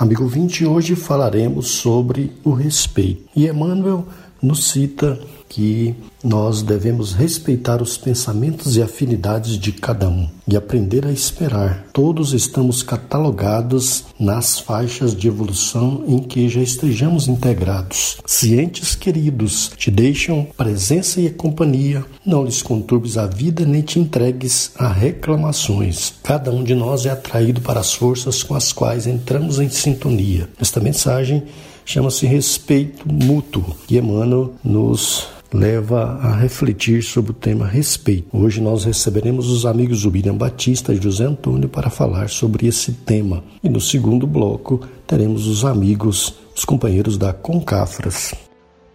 Amigo 0.00 0.26
20, 0.26 0.66
hoje 0.66 0.96
falaremos 0.96 1.68
sobre 1.68 2.32
o 2.42 2.52
respeito. 2.52 3.22
E 3.36 3.46
Emmanuel 3.46 4.04
nos 4.44 4.68
cita 4.68 5.18
que 5.48 5.94
nós 6.22 6.62
devemos 6.62 7.12
respeitar 7.12 7.80
os 7.80 7.96
pensamentos 7.96 8.76
e 8.76 8.82
afinidades 8.82 9.58
de 9.58 9.72
cada 9.72 10.08
um 10.08 10.28
e 10.48 10.56
aprender 10.56 11.06
a 11.06 11.12
esperar. 11.12 11.86
Todos 11.92 12.32
estamos 12.32 12.82
catalogados 12.82 14.04
nas 14.18 14.58
faixas 14.58 15.14
de 15.14 15.28
evolução 15.28 16.02
em 16.08 16.18
que 16.18 16.48
já 16.48 16.60
estejamos 16.60 17.28
integrados. 17.28 18.18
Cientes 18.26 18.94
queridos, 18.94 19.70
te 19.76 19.90
deixam 19.90 20.46
presença 20.56 21.20
e 21.20 21.30
companhia. 21.30 22.04
Não 22.26 22.44
lhes 22.44 22.62
conturbes 22.62 23.16
a 23.16 23.26
vida 23.26 23.64
nem 23.64 23.82
te 23.82 24.00
entregues 24.00 24.72
a 24.76 24.88
reclamações. 24.88 26.14
Cada 26.22 26.50
um 26.50 26.64
de 26.64 26.74
nós 26.74 27.06
é 27.06 27.10
atraído 27.10 27.60
para 27.60 27.80
as 27.80 27.94
forças 27.94 28.42
com 28.42 28.54
as 28.54 28.72
quais 28.72 29.06
entramos 29.06 29.60
em 29.60 29.68
sintonia. 29.68 30.48
Esta 30.60 30.80
mensagem 30.80 31.44
chama-se 31.84 32.26
respeito 32.26 33.10
mútuo, 33.10 33.76
que 33.86 33.98
Emmanuel 33.98 34.54
nos 34.64 35.28
leva 35.52 36.18
a 36.20 36.34
refletir 36.34 37.02
sobre 37.02 37.30
o 37.30 37.34
tema 37.34 37.66
respeito. 37.66 38.26
Hoje 38.32 38.60
nós 38.60 38.84
receberemos 38.84 39.48
os 39.48 39.64
amigos 39.64 40.04
William 40.04 40.34
Batista 40.34 40.92
e 40.92 41.00
José 41.00 41.24
Antônio 41.24 41.68
para 41.68 41.90
falar 41.90 42.28
sobre 42.28 42.66
esse 42.66 42.92
tema. 42.92 43.44
E 43.62 43.68
no 43.68 43.80
segundo 43.80 44.26
bloco 44.26 44.80
teremos 45.06 45.46
os 45.46 45.64
amigos, 45.64 46.34
os 46.56 46.64
companheiros 46.64 47.16
da 47.16 47.32
Concafras. 47.32 48.34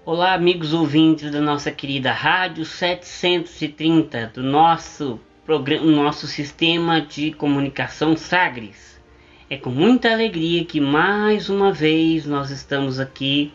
Olá, 0.05 0.33
amigos 0.33 0.73
ouvintes 0.73 1.31
da 1.31 1.39
nossa 1.39 1.71
querida 1.71 2.11
Rádio 2.11 2.65
730, 2.65 4.31
do 4.33 4.43
nosso 4.43 5.19
programa, 5.45 5.85
nosso 5.85 6.27
sistema 6.27 6.99
de 6.99 7.31
comunicação 7.31 8.17
Sagres. 8.17 8.98
É 9.51 9.57
com 9.57 9.71
muita 9.71 10.11
alegria 10.11 10.63
que 10.63 10.79
mais 10.79 11.49
uma 11.49 11.71
vez 11.73 12.23
nós 12.23 12.51
estamos 12.51 12.99
aqui 12.99 13.51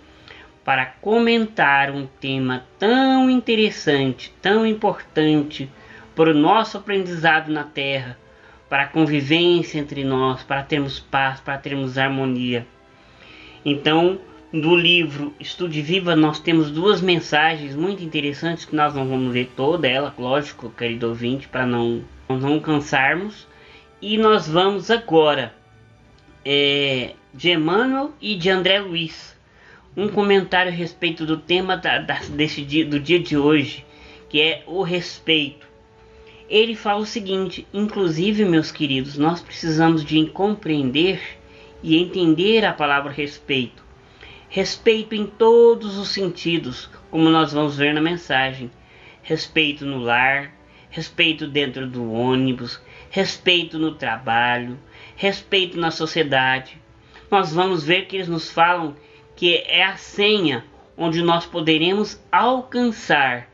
para 0.64 0.86
comentar 0.86 1.92
um 1.92 2.04
tema 2.20 2.64
tão 2.80 3.30
interessante, 3.30 4.34
tão 4.42 4.66
importante 4.66 5.70
para 6.16 6.32
o 6.32 6.34
nosso 6.34 6.78
aprendizado 6.78 7.48
na 7.52 7.62
Terra, 7.62 8.18
para 8.68 8.82
a 8.82 8.88
convivência 8.88 9.78
entre 9.78 10.02
nós, 10.02 10.42
para 10.42 10.64
termos 10.64 10.98
paz, 10.98 11.38
para 11.38 11.58
termos 11.58 11.96
harmonia. 11.96 12.66
Então, 13.64 14.18
do 14.52 14.74
livro 14.74 15.32
Estude 15.38 15.80
Viva, 15.80 16.16
nós 16.16 16.40
temos 16.40 16.72
duas 16.72 17.00
mensagens 17.00 17.76
muito 17.76 18.02
interessantes 18.02 18.64
que 18.64 18.74
nós 18.74 18.92
não 18.92 19.06
vamos 19.06 19.32
ler 19.32 19.48
toda 19.54 19.86
ela, 19.86 20.12
lógico, 20.18 20.70
querido 20.70 21.10
ouvinte, 21.10 21.46
para 21.46 21.64
não, 21.64 22.02
não 22.28 22.58
cansarmos. 22.58 23.46
E 24.02 24.18
nós 24.18 24.48
vamos 24.48 24.90
agora 24.90 25.54
é, 26.44 27.14
de 27.32 27.50
Emmanuel 27.50 28.12
e 28.20 28.34
de 28.34 28.50
André 28.50 28.80
Luiz 28.80 29.34
um 29.96 30.08
comentário 30.08 30.72
a 30.72 30.74
respeito 30.74 31.24
do 31.24 31.36
tema 31.36 31.76
da, 31.76 31.98
da, 31.98 32.18
desse 32.30 32.62
dia, 32.62 32.84
do 32.84 32.98
dia 32.98 33.20
de 33.20 33.36
hoje, 33.36 33.84
que 34.28 34.40
é 34.40 34.64
o 34.66 34.82
respeito. 34.82 35.66
Ele 36.48 36.74
fala 36.74 37.00
o 37.00 37.06
seguinte: 37.06 37.66
inclusive, 37.72 38.44
meus 38.44 38.72
queridos, 38.72 39.16
nós 39.16 39.40
precisamos 39.40 40.04
de 40.04 40.26
compreender 40.26 41.20
e 41.82 41.96
entender 41.96 42.64
a 42.64 42.72
palavra 42.72 43.12
respeito. 43.12 43.84
Respeito 44.48 45.14
em 45.14 45.26
todos 45.26 45.96
os 45.96 46.08
sentidos, 46.08 46.88
como 47.10 47.28
nós 47.28 47.52
vamos 47.52 47.76
ver 47.76 47.94
na 47.94 48.00
mensagem. 48.00 48.70
Respeito 49.22 49.86
no 49.86 49.98
lar, 49.98 50.52
respeito 50.90 51.48
dentro 51.48 51.86
do 51.86 52.12
ônibus, 52.12 52.80
respeito 53.10 53.78
no 53.78 53.94
trabalho, 53.94 54.78
respeito 55.16 55.78
na 55.78 55.90
sociedade. 55.90 56.80
Nós 57.30 57.52
vamos 57.52 57.84
ver 57.84 58.06
que 58.06 58.16
eles 58.16 58.28
nos 58.28 58.50
falam 58.50 58.96
que 59.36 59.56
é 59.66 59.84
a 59.84 59.96
senha 59.96 60.64
onde 60.96 61.22
nós 61.22 61.44
poderemos 61.44 62.20
alcançar 62.30 63.48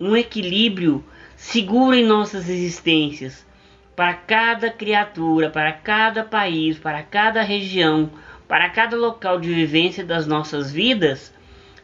um 0.00 0.16
equilíbrio 0.16 1.04
seguro 1.36 1.94
em 1.94 2.04
nossas 2.04 2.48
existências 2.48 3.46
para 3.94 4.14
cada 4.14 4.70
criatura, 4.70 5.50
para 5.50 5.72
cada 5.72 6.22
país, 6.22 6.78
para 6.78 7.02
cada 7.02 7.42
região, 7.42 8.10
para 8.46 8.68
cada 8.68 8.96
local 8.96 9.40
de 9.40 9.52
vivência 9.52 10.04
das 10.04 10.26
nossas 10.26 10.70
vidas, 10.70 11.32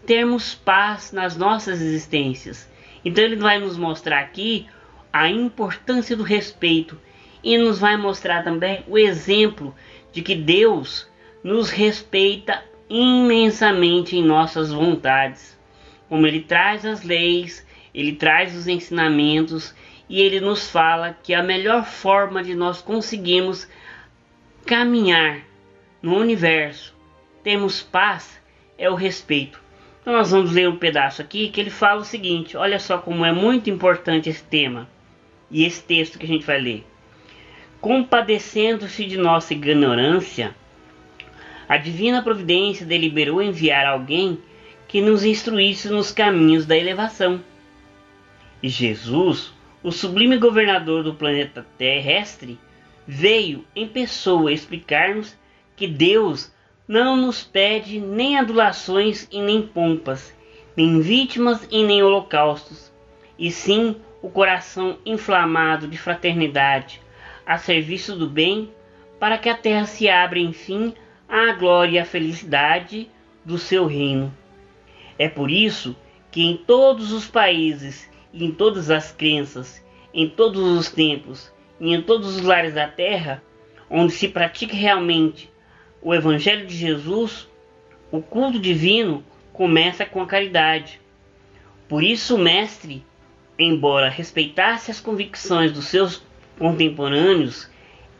termos 0.06 0.54
paz 0.54 1.12
nas 1.12 1.36
nossas 1.36 1.80
existências. 1.80 2.70
Então 3.04 3.24
ele 3.24 3.36
vai 3.36 3.58
nos 3.58 3.76
mostrar 3.76 4.20
aqui 4.20 4.66
a 5.12 5.28
importância 5.28 6.16
do 6.16 6.22
respeito 6.22 6.98
e 7.42 7.58
nos 7.58 7.78
vai 7.78 7.96
mostrar 7.96 8.44
também 8.44 8.84
o 8.86 8.98
exemplo 8.98 9.74
de 10.12 10.22
que 10.22 10.34
Deus 10.34 11.10
nos 11.42 11.70
respeita 11.70 12.62
imensamente 12.88 14.16
em 14.16 14.24
nossas 14.24 14.70
vontades. 14.70 15.58
Como 16.08 16.26
ele 16.26 16.40
traz 16.40 16.84
as 16.84 17.02
leis, 17.02 17.66
ele 17.94 18.12
traz 18.12 18.54
os 18.54 18.68
ensinamentos 18.68 19.74
e 20.08 20.20
ele 20.20 20.40
nos 20.40 20.70
fala 20.70 21.16
que 21.22 21.34
a 21.34 21.42
melhor 21.42 21.86
forma 21.86 22.42
de 22.42 22.54
nós 22.54 22.82
conseguirmos 22.82 23.66
caminhar 24.66 25.40
no 26.02 26.16
universo, 26.16 26.94
temos 27.42 27.82
paz, 27.82 28.40
é 28.76 28.90
o 28.90 28.94
respeito. 28.94 29.60
Então 30.00 30.12
nós 30.12 30.30
vamos 30.30 30.52
ler 30.52 30.68
um 30.68 30.76
pedaço 30.76 31.22
aqui 31.22 31.48
que 31.48 31.60
ele 31.60 31.70
fala 31.70 32.00
o 32.00 32.04
seguinte: 32.04 32.56
olha 32.56 32.78
só 32.78 32.98
como 32.98 33.24
é 33.24 33.32
muito 33.32 33.70
importante 33.70 34.28
esse 34.28 34.42
tema 34.42 34.88
e 35.50 35.64
esse 35.64 35.82
texto 35.82 36.18
que 36.18 36.24
a 36.24 36.28
gente 36.28 36.44
vai 36.44 36.60
ler. 36.60 36.91
Compadecendo-se 37.82 39.04
de 39.04 39.16
nossa 39.16 39.52
ignorância, 39.52 40.54
a 41.68 41.76
divina 41.76 42.22
providência 42.22 42.86
deliberou 42.86 43.42
enviar 43.42 43.84
alguém 43.86 44.38
que 44.86 45.00
nos 45.00 45.24
instruísse 45.24 45.88
nos 45.88 46.12
caminhos 46.12 46.64
da 46.64 46.76
elevação. 46.76 47.42
E 48.62 48.68
Jesus, 48.68 49.52
o 49.82 49.90
sublime 49.90 50.38
governador 50.38 51.02
do 51.02 51.14
planeta 51.14 51.66
terrestre, 51.76 52.56
veio 53.04 53.64
em 53.74 53.88
pessoa 53.88 54.52
explicar-nos 54.52 55.36
que 55.74 55.88
Deus 55.88 56.54
não 56.86 57.16
nos 57.16 57.42
pede 57.42 57.98
nem 57.98 58.38
adulações 58.38 59.26
e 59.28 59.42
nem 59.42 59.60
pompas, 59.60 60.32
nem 60.76 61.00
vítimas 61.00 61.66
e 61.68 61.82
nem 61.82 62.00
holocaustos, 62.00 62.92
e 63.36 63.50
sim 63.50 63.96
o 64.22 64.30
coração 64.30 64.98
inflamado 65.04 65.88
de 65.88 65.98
fraternidade 65.98 67.01
a 67.46 67.58
serviço 67.58 68.16
do 68.16 68.28
bem, 68.28 68.70
para 69.18 69.38
que 69.38 69.48
a 69.48 69.56
terra 69.56 69.86
se 69.86 70.08
abra 70.08 70.38
enfim 70.38 70.94
a 71.28 71.52
glória 71.52 71.96
e 71.96 71.98
a 71.98 72.04
felicidade 72.04 73.08
do 73.44 73.58
seu 73.58 73.86
reino. 73.86 74.32
É 75.18 75.28
por 75.28 75.50
isso 75.50 75.96
que 76.30 76.42
em 76.42 76.56
todos 76.56 77.12
os 77.12 77.26
países 77.26 78.10
e 78.32 78.44
em 78.44 78.52
todas 78.52 78.90
as 78.90 79.12
crenças, 79.12 79.84
em 80.12 80.28
todos 80.28 80.60
os 80.60 80.90
tempos 80.90 81.52
e 81.80 81.94
em 81.94 82.02
todos 82.02 82.36
os 82.36 82.42
lares 82.42 82.74
da 82.74 82.88
terra, 82.88 83.42
onde 83.88 84.12
se 84.12 84.28
pratica 84.28 84.74
realmente 84.74 85.50
o 86.00 86.14
Evangelho 86.14 86.66
de 86.66 86.76
Jesus, 86.76 87.48
o 88.10 88.20
culto 88.20 88.58
divino 88.58 89.24
começa 89.52 90.04
com 90.04 90.20
a 90.20 90.26
caridade. 90.26 91.00
Por 91.88 92.02
isso 92.02 92.36
o 92.36 92.38
Mestre 92.38 93.04
embora 93.58 94.08
respeitasse 94.08 94.90
as 94.90 95.00
convicções 95.00 95.72
dos 95.72 95.86
seus 95.86 96.22
contemporâneos, 96.62 97.68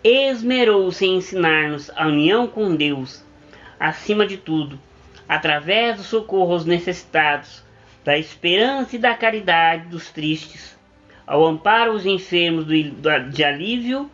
esmerou-se 0.02 1.06
em 1.06 1.18
ensinar-nos 1.18 1.88
a 1.94 2.08
união 2.08 2.48
com 2.48 2.74
Deus, 2.74 3.24
acima 3.78 4.26
de 4.26 4.36
tudo, 4.36 4.80
através 5.28 5.98
do 5.98 6.02
socorro 6.02 6.52
aos 6.52 6.64
necessitados, 6.64 7.62
da 8.04 8.18
esperança 8.18 8.96
e 8.96 8.98
da 8.98 9.14
caridade 9.14 9.86
dos 9.86 10.10
tristes, 10.10 10.76
ao 11.24 11.46
amparo 11.46 11.92
aos 11.92 12.04
enfermos 12.04 12.66
de 12.66 13.44
alívio 13.44 14.10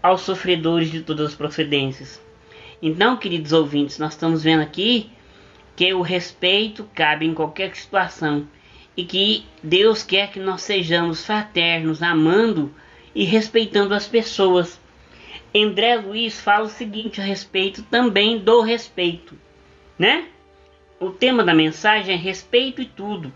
aos 0.00 0.20
sofredores 0.20 0.88
de 0.88 1.00
todas 1.00 1.30
as 1.30 1.34
procedências. 1.34 2.22
Então, 2.80 3.16
queridos 3.16 3.52
ouvintes, 3.52 3.98
nós 3.98 4.12
estamos 4.12 4.44
vendo 4.44 4.60
aqui 4.60 5.10
que 5.74 5.92
o 5.92 6.00
respeito 6.00 6.88
cabe 6.94 7.26
em 7.26 7.34
qualquer 7.34 7.74
situação 7.74 8.46
e 8.96 9.04
que 9.04 9.44
Deus 9.60 10.04
quer 10.04 10.30
que 10.30 10.38
nós 10.38 10.62
sejamos 10.62 11.26
fraternos, 11.26 12.04
amando 12.04 12.72
e 13.14 13.24
respeitando 13.24 13.94
as 13.94 14.06
pessoas. 14.06 14.80
André 15.54 15.96
Luiz 15.96 16.40
fala 16.40 16.64
o 16.64 16.68
seguinte 16.68 17.20
a 17.20 17.24
respeito 17.24 17.82
também 17.84 18.38
do 18.38 18.60
respeito, 18.60 19.38
né? 19.98 20.24
O 20.98 21.10
tema 21.10 21.44
da 21.44 21.54
mensagem 21.54 22.14
é 22.14 22.18
respeito 22.18 22.82
e 22.82 22.86
tudo. 22.86 23.32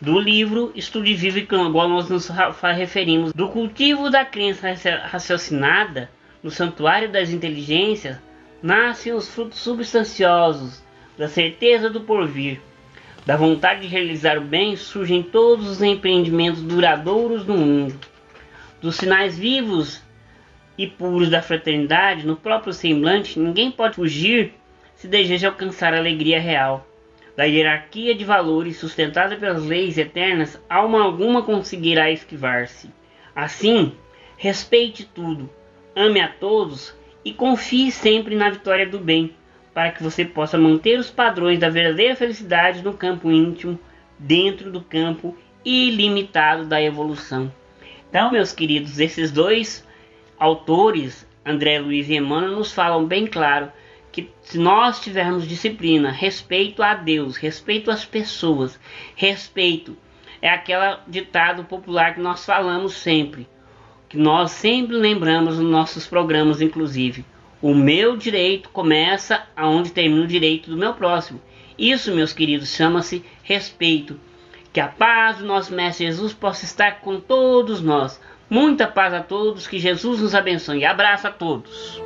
Do 0.00 0.18
livro 0.18 0.72
Estude 0.74 1.14
Vivo, 1.14 1.44
qual 1.46 1.88
nós 1.88 2.08
nos 2.08 2.28
referimos, 2.74 3.34
do 3.34 3.48
cultivo 3.48 4.08
da 4.08 4.24
crença 4.24 4.68
raciocinada 5.04 6.10
no 6.42 6.50
santuário 6.50 7.10
das 7.10 7.30
inteligências, 7.30 8.16
nascem 8.62 9.12
os 9.12 9.28
frutos 9.28 9.58
substanciosos 9.58 10.82
da 11.18 11.28
certeza 11.28 11.90
do 11.90 12.00
porvir. 12.00 12.60
Da 13.26 13.36
vontade 13.36 13.82
de 13.82 13.88
realizar 13.88 14.38
o 14.38 14.40
bem 14.40 14.74
surgem 14.76 15.22
todos 15.22 15.68
os 15.68 15.82
empreendimentos 15.82 16.62
duradouros 16.62 17.44
do 17.44 17.52
mundo. 17.52 17.94
Dos 18.80 18.96
sinais 18.96 19.38
vivos 19.38 20.02
e 20.78 20.86
puros 20.86 21.28
da 21.28 21.42
fraternidade 21.42 22.26
no 22.26 22.36
próprio 22.36 22.72
semblante, 22.72 23.38
ninguém 23.38 23.70
pode 23.70 23.96
fugir 23.96 24.54
se 24.94 25.06
deseja 25.06 25.48
alcançar 25.48 25.92
a 25.92 25.98
alegria 25.98 26.40
real. 26.40 26.86
Da 27.36 27.44
hierarquia 27.44 28.14
de 28.14 28.24
valores 28.24 28.76
sustentada 28.76 29.36
pelas 29.36 29.64
leis 29.64 29.98
eternas, 29.98 30.60
alma 30.68 31.02
alguma 31.02 31.42
conseguirá 31.42 32.10
esquivar-se. 32.10 32.90
Assim, 33.34 33.92
respeite 34.36 35.04
tudo, 35.04 35.48
ame 35.94 36.20
a 36.20 36.28
todos 36.28 36.94
e 37.24 37.32
confie 37.32 37.90
sempre 37.90 38.34
na 38.34 38.50
vitória 38.50 38.86
do 38.86 38.98
bem 38.98 39.34
para 39.74 39.90
que 39.90 40.02
você 40.02 40.24
possa 40.24 40.58
manter 40.58 40.98
os 40.98 41.10
padrões 41.10 41.58
da 41.58 41.68
verdadeira 41.68 42.16
felicidade 42.16 42.82
no 42.82 42.94
campo 42.94 43.30
íntimo, 43.30 43.78
dentro 44.18 44.70
do 44.70 44.80
campo 44.80 45.36
ilimitado 45.64 46.66
da 46.66 46.82
evolução. 46.82 47.52
Então, 48.10 48.32
meus 48.32 48.52
queridos, 48.52 48.98
esses 48.98 49.30
dois 49.30 49.86
autores, 50.36 51.24
André 51.46 51.78
Luiz 51.78 52.08
e 52.08 52.16
Emmanuel, 52.16 52.56
nos 52.56 52.72
falam 52.72 53.06
bem 53.06 53.24
claro 53.24 53.70
que 54.10 54.28
se 54.42 54.58
nós 54.58 55.00
tivermos 55.00 55.46
disciplina, 55.46 56.10
respeito 56.10 56.82
a 56.82 56.94
Deus, 56.94 57.36
respeito 57.36 57.88
às 57.88 58.04
pessoas, 58.04 58.80
respeito 59.14 59.96
é 60.42 60.48
aquela 60.48 61.04
ditado 61.06 61.62
popular 61.62 62.14
que 62.14 62.20
nós 62.20 62.44
falamos 62.44 62.94
sempre, 62.94 63.46
que 64.08 64.16
nós 64.16 64.50
sempre 64.50 64.96
lembramos 64.96 65.60
nos 65.60 65.70
nossos 65.70 66.04
programas, 66.04 66.60
inclusive. 66.60 67.24
O 67.62 67.72
meu 67.72 68.16
direito 68.16 68.70
começa 68.70 69.46
aonde 69.54 69.92
termina 69.92 70.24
o 70.24 70.26
direito 70.26 70.68
do 70.68 70.76
meu 70.76 70.94
próximo. 70.94 71.40
Isso, 71.78 72.12
meus 72.12 72.32
queridos, 72.32 72.74
chama-se 72.74 73.24
respeito. 73.44 74.18
Que 74.72 74.80
a 74.80 74.88
paz 74.88 75.38
do 75.38 75.44
nosso 75.44 75.74
Mestre 75.74 76.06
Jesus 76.06 76.32
possa 76.32 76.64
estar 76.64 77.00
com 77.00 77.18
todos 77.18 77.80
nós. 77.80 78.20
Muita 78.48 78.86
paz 78.86 79.12
a 79.12 79.20
todos, 79.20 79.66
que 79.66 79.78
Jesus 79.78 80.20
nos 80.20 80.34
abençoe. 80.34 80.84
Abraço 80.84 81.26
a 81.26 81.30
todos. 81.30 82.00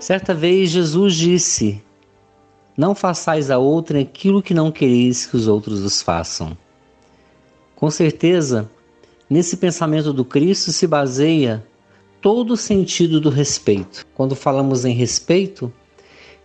Certa 0.00 0.34
vez 0.34 0.70
Jesus 0.70 1.14
disse: 1.14 1.82
Não 2.76 2.94
façais 2.94 3.50
a 3.50 3.58
outra 3.58 4.00
aquilo 4.00 4.42
que 4.42 4.54
não 4.54 4.72
quereis 4.72 5.26
que 5.26 5.36
os 5.36 5.46
outros 5.46 5.80
os 5.80 6.02
façam. 6.02 6.56
Com 7.76 7.90
certeza, 7.90 8.68
nesse 9.30 9.56
pensamento 9.56 10.12
do 10.12 10.24
Cristo 10.24 10.72
se 10.72 10.86
baseia 10.86 11.64
todo 12.20 12.54
o 12.54 12.56
sentido 12.56 13.20
do 13.20 13.30
respeito. 13.30 14.04
Quando 14.14 14.34
falamos 14.34 14.84
em 14.84 14.92
respeito, 14.92 15.72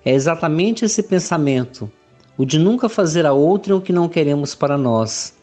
é 0.05 0.13
exatamente 0.13 0.85
esse 0.85 1.01
pensamento, 1.01 1.91
o 2.37 2.45
de 2.45 2.57
nunca 2.57 2.89
fazer 2.89 3.25
a 3.25 3.33
outrem 3.33 3.75
o 3.75 3.81
que 3.81 3.93
não 3.93 4.09
queremos 4.09 4.55
para 4.55 4.77
nós. 4.77 5.33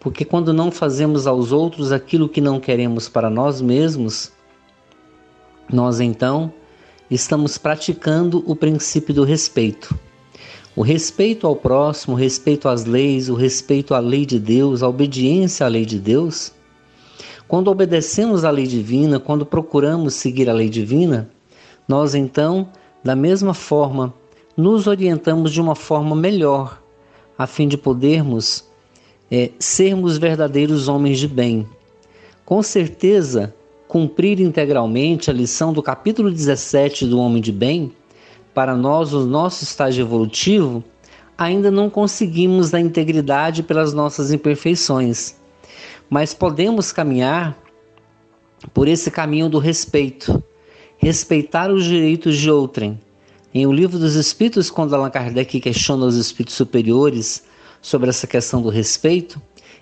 Porque 0.00 0.24
quando 0.24 0.52
não 0.52 0.70
fazemos 0.70 1.26
aos 1.26 1.50
outros 1.50 1.90
aquilo 1.90 2.28
que 2.28 2.40
não 2.40 2.60
queremos 2.60 3.08
para 3.08 3.28
nós 3.28 3.60
mesmos, 3.60 4.30
nós 5.72 6.00
então 6.00 6.52
estamos 7.10 7.58
praticando 7.58 8.44
o 8.46 8.54
princípio 8.54 9.12
do 9.12 9.24
respeito. 9.24 9.94
O 10.76 10.82
respeito 10.82 11.46
ao 11.46 11.56
próximo, 11.56 12.14
o 12.14 12.18
respeito 12.18 12.68
às 12.68 12.84
leis, 12.84 13.28
o 13.28 13.34
respeito 13.34 13.94
à 13.94 13.98
lei 13.98 14.24
de 14.24 14.38
Deus, 14.38 14.82
a 14.82 14.88
obediência 14.88 15.66
à 15.66 15.68
lei 15.68 15.84
de 15.84 15.98
Deus, 15.98 16.52
quando 17.48 17.68
obedecemos 17.68 18.44
à 18.44 18.50
lei 18.50 18.66
divina, 18.66 19.18
quando 19.18 19.44
procuramos 19.44 20.14
seguir 20.14 20.48
a 20.48 20.52
lei 20.52 20.68
divina, 20.68 21.28
nós 21.88 22.14
então, 22.14 22.68
da 23.02 23.16
mesma 23.16 23.54
forma, 23.54 24.14
nos 24.58 24.86
orientamos 24.86 25.52
de 25.52 25.60
uma 25.60 25.74
forma 25.74 26.14
melhor, 26.14 26.82
a 27.38 27.46
fim 27.46 27.66
de 27.66 27.78
podermos 27.78 28.64
é, 29.30 29.52
sermos 29.58 30.18
verdadeiros 30.18 30.88
homens 30.88 31.18
de 31.18 31.26
bem. 31.26 31.66
Com 32.44 32.62
certeza, 32.62 33.54
cumprir 33.86 34.40
integralmente 34.40 35.30
a 35.30 35.32
lição 35.32 35.72
do 35.72 35.82
capítulo 35.82 36.30
17 36.30 37.06
do 37.06 37.18
Homem 37.18 37.40
de 37.40 37.52
Bem, 37.52 37.92
para 38.52 38.76
nós, 38.76 39.14
o 39.14 39.24
nosso 39.24 39.64
estágio 39.64 40.02
evolutivo, 40.02 40.84
ainda 41.38 41.70
não 41.70 41.88
conseguimos 41.88 42.74
a 42.74 42.80
integridade 42.80 43.62
pelas 43.62 43.94
nossas 43.94 44.30
imperfeições 44.30 45.38
mas 46.08 46.32
podemos 46.32 46.90
caminhar 46.90 47.56
por 48.72 48.88
esse 48.88 49.10
caminho 49.10 49.48
do 49.48 49.58
respeito, 49.58 50.42
respeitar 50.96 51.70
os 51.70 51.84
direitos 51.84 52.36
de 52.36 52.50
outrem. 52.50 52.98
Em 53.54 53.66
O 53.66 53.72
Livro 53.72 53.98
dos 53.98 54.14
Espíritos, 54.14 54.70
quando 54.70 54.94
Allan 54.94 55.08
Kardec 55.08 55.58
questiona 55.58 56.04
os 56.04 56.16
espíritos 56.16 56.54
superiores 56.54 57.42
sobre 57.80 58.10
essa 58.10 58.26
questão 58.26 58.60
do 58.60 58.68
respeito, 58.68 59.40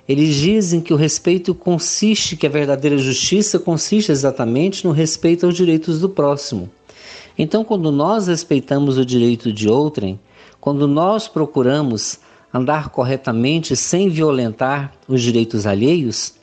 eles 0.08 0.36
dizem 0.36 0.80
que 0.80 0.94
o 0.94 0.96
respeito 0.96 1.52
consiste, 1.52 2.36
que 2.36 2.46
a 2.46 2.50
verdadeira 2.50 2.96
justiça 2.96 3.58
consiste 3.58 4.12
exatamente 4.12 4.86
no 4.86 4.92
respeito 4.92 5.46
aos 5.46 5.56
direitos 5.56 5.98
do 5.98 6.08
próximo. 6.08 6.70
Então, 7.36 7.64
quando 7.64 7.90
nós 7.90 8.28
respeitamos 8.28 8.98
o 8.98 9.04
direito 9.04 9.52
de 9.52 9.68
outrem, 9.68 10.20
quando 10.60 10.86
nós 10.86 11.26
procuramos 11.26 12.20
andar 12.54 12.90
corretamente 12.90 13.74
sem 13.74 14.08
violentar 14.08 14.92
os 15.08 15.20
direitos 15.20 15.66
alheios, 15.66 16.34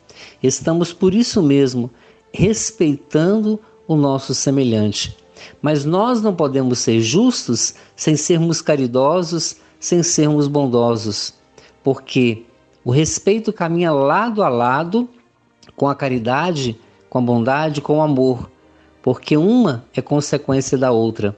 estamos 0.41 0.91
por 0.91 1.13
isso 1.13 1.41
mesmo 1.41 1.89
respeitando 2.33 3.57
o 3.87 3.95
nosso 3.95 4.35
semelhante. 4.35 5.22
Mas 5.61 5.85
nós 5.85 6.21
não 6.21 6.33
podemos 6.35 6.79
ser 6.79 7.01
justos 7.01 7.75
sem 7.95 8.15
sermos 8.15 8.61
caridosos, 8.61 9.57
sem 9.79 10.01
sermos 10.03 10.47
bondosos, 10.47 11.33
porque 11.83 12.43
o 12.85 12.91
respeito 12.91 13.51
caminha 13.51 13.91
lado 13.91 14.43
a 14.43 14.49
lado 14.49 15.07
com 15.75 15.87
a 15.87 15.95
caridade, 15.95 16.79
com 17.09 17.19
a 17.19 17.21
bondade, 17.21 17.81
com 17.81 17.97
o 17.97 18.01
amor, 18.01 18.49
porque 19.01 19.35
uma 19.35 19.85
é 19.95 20.01
consequência 20.01 20.77
da 20.77 20.91
outra. 20.91 21.35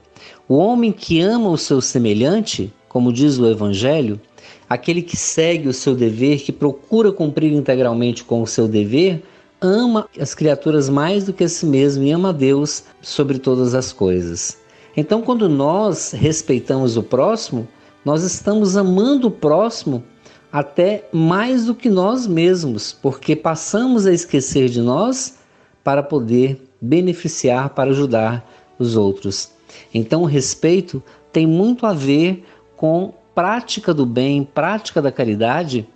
O 0.48 0.56
homem 0.56 0.92
que 0.92 1.20
ama 1.20 1.48
o 1.48 1.58
seu 1.58 1.80
semelhante, 1.80 2.72
como 2.88 3.12
diz 3.12 3.38
o 3.38 3.46
Evangelho, 3.46 4.20
Aquele 4.68 5.00
que 5.00 5.16
segue 5.16 5.68
o 5.68 5.72
seu 5.72 5.94
dever, 5.94 6.40
que 6.40 6.50
procura 6.50 7.12
cumprir 7.12 7.52
integralmente 7.52 8.24
com 8.24 8.42
o 8.42 8.46
seu 8.46 8.66
dever, 8.66 9.22
ama 9.66 10.08
as 10.18 10.34
criaturas 10.34 10.88
mais 10.88 11.24
do 11.24 11.32
que 11.32 11.44
a 11.44 11.48
si 11.48 11.66
mesmo 11.66 12.04
e 12.04 12.10
ama 12.10 12.32
Deus 12.32 12.84
sobre 13.02 13.38
todas 13.38 13.74
as 13.74 13.92
coisas. 13.92 14.58
Então, 14.96 15.20
quando 15.20 15.48
nós 15.48 16.12
respeitamos 16.12 16.96
o 16.96 17.02
próximo, 17.02 17.68
nós 18.04 18.22
estamos 18.22 18.76
amando 18.76 19.28
o 19.28 19.30
próximo 19.30 20.02
até 20.50 21.08
mais 21.12 21.66
do 21.66 21.74
que 21.74 21.90
nós 21.90 22.26
mesmos, 22.26 22.92
porque 22.92 23.36
passamos 23.36 24.06
a 24.06 24.12
esquecer 24.12 24.68
de 24.68 24.80
nós 24.80 25.38
para 25.84 26.02
poder 26.02 26.66
beneficiar, 26.80 27.70
para 27.70 27.90
ajudar 27.90 28.48
os 28.78 28.96
outros. 28.96 29.50
Então, 29.92 30.22
o 30.22 30.26
respeito 30.26 31.02
tem 31.32 31.46
muito 31.46 31.84
a 31.84 31.92
ver 31.92 32.44
com 32.76 33.12
prática 33.34 33.92
do 33.92 34.06
bem, 34.06 34.44
prática 34.44 35.02
da 35.02 35.12
caridade, 35.12 35.86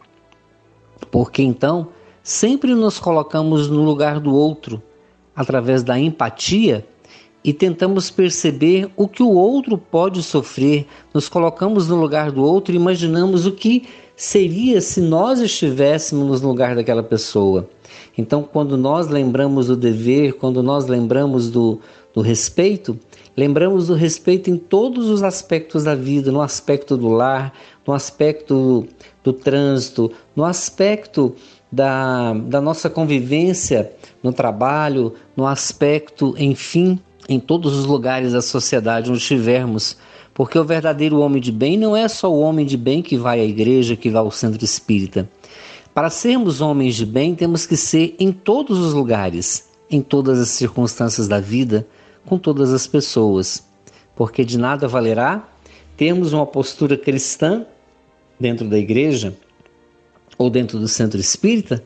porque 1.10 1.42
então 1.42 1.88
sempre 2.22 2.74
nos 2.74 2.98
colocamos 2.98 3.68
no 3.68 3.82
lugar 3.82 4.20
do 4.20 4.34
outro 4.34 4.82
através 5.34 5.82
da 5.82 5.98
empatia 5.98 6.86
e 7.42 7.52
tentamos 7.52 8.10
perceber 8.10 8.90
o 8.96 9.08
que 9.08 9.22
o 9.22 9.30
outro 9.30 9.78
pode 9.78 10.22
sofrer, 10.22 10.86
nos 11.14 11.28
colocamos 11.28 11.88
no 11.88 11.96
lugar 11.96 12.30
do 12.30 12.44
outro 12.44 12.74
e 12.74 12.76
imaginamos 12.76 13.46
o 13.46 13.52
que 13.52 13.88
seria 14.14 14.80
se 14.82 15.00
nós 15.00 15.40
estivéssemos 15.40 16.42
no 16.42 16.48
lugar 16.48 16.74
daquela 16.74 17.02
pessoa. 17.02 17.68
Então, 18.18 18.42
quando 18.42 18.76
nós 18.76 19.08
lembramos 19.08 19.68
do 19.68 19.76
dever, 19.76 20.34
quando 20.34 20.62
nós 20.62 20.86
lembramos 20.86 21.50
do, 21.50 21.80
do 22.12 22.20
respeito, 22.20 22.98
lembramos 23.34 23.86
do 23.86 23.94
respeito 23.94 24.50
em 24.50 24.58
todos 24.58 25.08
os 25.08 25.22
aspectos 25.22 25.84
da 25.84 25.94
vida, 25.94 26.30
no 26.30 26.42
aspecto 26.42 26.98
do 26.98 27.08
lar, 27.08 27.54
no 27.86 27.94
aspecto 27.94 28.54
do, 28.54 28.88
do 29.24 29.32
trânsito, 29.32 30.12
no 30.36 30.44
aspecto 30.44 31.34
da, 31.70 32.32
da 32.32 32.60
nossa 32.60 32.90
convivência 32.90 33.92
no 34.22 34.32
trabalho, 34.32 35.14
no 35.36 35.46
aspecto, 35.46 36.34
enfim, 36.38 36.98
em 37.28 37.38
todos 37.38 37.76
os 37.76 37.86
lugares 37.86 38.32
da 38.32 38.42
sociedade 38.42 39.10
onde 39.10 39.20
estivermos. 39.20 39.96
Porque 40.34 40.58
o 40.58 40.64
verdadeiro 40.64 41.20
homem 41.20 41.40
de 41.40 41.52
bem 41.52 41.76
não 41.76 41.96
é 41.96 42.08
só 42.08 42.32
o 42.32 42.40
homem 42.40 42.66
de 42.66 42.76
bem 42.76 43.02
que 43.02 43.16
vai 43.16 43.40
à 43.40 43.44
igreja, 43.44 43.96
que 43.96 44.10
vai 44.10 44.20
ao 44.20 44.30
centro 44.30 44.64
espírita. 44.64 45.28
Para 45.94 46.08
sermos 46.08 46.60
homens 46.60 46.94
de 46.94 47.04
bem, 47.04 47.34
temos 47.34 47.66
que 47.66 47.76
ser 47.76 48.14
em 48.18 48.32
todos 48.32 48.78
os 48.78 48.92
lugares, 48.92 49.68
em 49.90 50.00
todas 50.00 50.40
as 50.40 50.48
circunstâncias 50.48 51.28
da 51.28 51.40
vida, 51.40 51.86
com 52.24 52.38
todas 52.38 52.72
as 52.72 52.86
pessoas. 52.86 53.64
Porque 54.14 54.44
de 54.44 54.56
nada 54.56 54.86
valerá 54.86 55.48
termos 55.96 56.32
uma 56.32 56.46
postura 56.46 56.96
cristã 56.96 57.66
dentro 58.38 58.68
da 58.68 58.78
igreja 58.78 59.36
ou 60.40 60.48
dentro 60.48 60.78
do 60.78 60.88
centro 60.88 61.20
espírita 61.20 61.84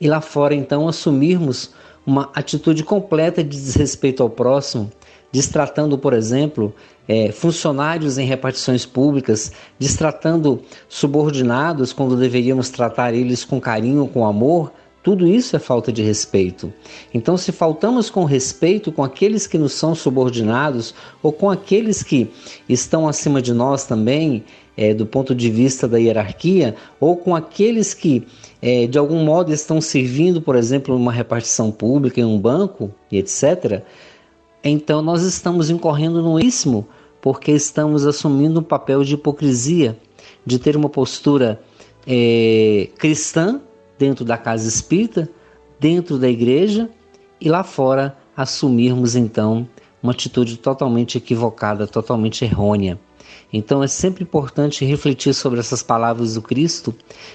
e 0.00 0.08
lá 0.08 0.22
fora 0.22 0.54
então 0.54 0.88
assumirmos 0.88 1.70
uma 2.06 2.30
atitude 2.34 2.82
completa 2.82 3.44
de 3.44 3.50
desrespeito 3.50 4.22
ao 4.22 4.30
próximo, 4.30 4.90
destratando, 5.30 5.98
por 5.98 6.14
exemplo, 6.14 6.74
é, 7.06 7.30
funcionários 7.30 8.16
em 8.16 8.24
repartições 8.24 8.86
públicas, 8.86 9.52
destratando 9.78 10.62
subordinados 10.88 11.92
quando 11.92 12.16
deveríamos 12.16 12.70
tratar 12.70 13.12
eles 13.12 13.44
com 13.44 13.60
carinho, 13.60 14.08
com 14.08 14.24
amor, 14.24 14.72
tudo 15.02 15.26
isso 15.26 15.54
é 15.54 15.58
falta 15.58 15.92
de 15.92 16.02
respeito. 16.02 16.72
Então, 17.12 17.36
se 17.36 17.52
faltamos 17.52 18.08
com 18.08 18.24
respeito 18.24 18.90
com 18.90 19.04
aqueles 19.04 19.46
que 19.46 19.58
nos 19.58 19.74
são 19.74 19.94
subordinados 19.94 20.94
ou 21.22 21.32
com 21.32 21.50
aqueles 21.50 22.02
que 22.02 22.30
estão 22.66 23.06
acima 23.06 23.42
de 23.42 23.52
nós 23.52 23.84
também, 23.84 24.42
é, 24.80 24.94
do 24.94 25.04
ponto 25.04 25.34
de 25.34 25.50
vista 25.50 25.86
da 25.86 25.98
hierarquia, 25.98 26.74
ou 26.98 27.14
com 27.14 27.36
aqueles 27.36 27.92
que 27.92 28.26
é, 28.62 28.86
de 28.86 28.98
algum 28.98 29.22
modo 29.22 29.52
estão 29.52 29.78
servindo, 29.78 30.40
por 30.40 30.56
exemplo, 30.56 30.96
numa 30.96 31.12
repartição 31.12 31.70
pública, 31.70 32.18
em 32.18 32.24
um 32.24 32.38
banco 32.38 32.90
e 33.12 33.18
etc., 33.18 33.82
então 34.64 35.02
nós 35.02 35.22
estamos 35.22 35.68
incorrendo 35.68 36.22
no 36.22 36.40
ismo 36.40 36.88
porque 37.20 37.52
estamos 37.52 38.06
assumindo 38.06 38.60
um 38.60 38.62
papel 38.62 39.04
de 39.04 39.14
hipocrisia, 39.14 39.98
de 40.46 40.58
ter 40.58 40.76
uma 40.76 40.88
postura 40.88 41.60
é, 42.06 42.88
cristã 42.96 43.60
dentro 43.98 44.24
da 44.24 44.38
casa 44.38 44.66
espírita, 44.66 45.28
dentro 45.78 46.18
da 46.18 46.28
igreja 46.28 46.88
e 47.38 47.50
lá 47.50 47.62
fora 47.62 48.16
assumirmos 48.34 49.14
então 49.14 49.68
uma 50.02 50.12
atitude 50.12 50.56
totalmente 50.56 51.18
equivocada, 51.18 51.86
totalmente 51.86 52.46
errônea. 52.46 52.98
Então 53.52 53.82
é 53.82 53.88
sempre 53.88 54.22
importante 54.22 54.84
refletir 54.84 55.34
sobre 55.34 55.58
essas 55.58 55.82
palavras 55.82 56.34
do 56.34 56.42
Cristo, 56.42 56.94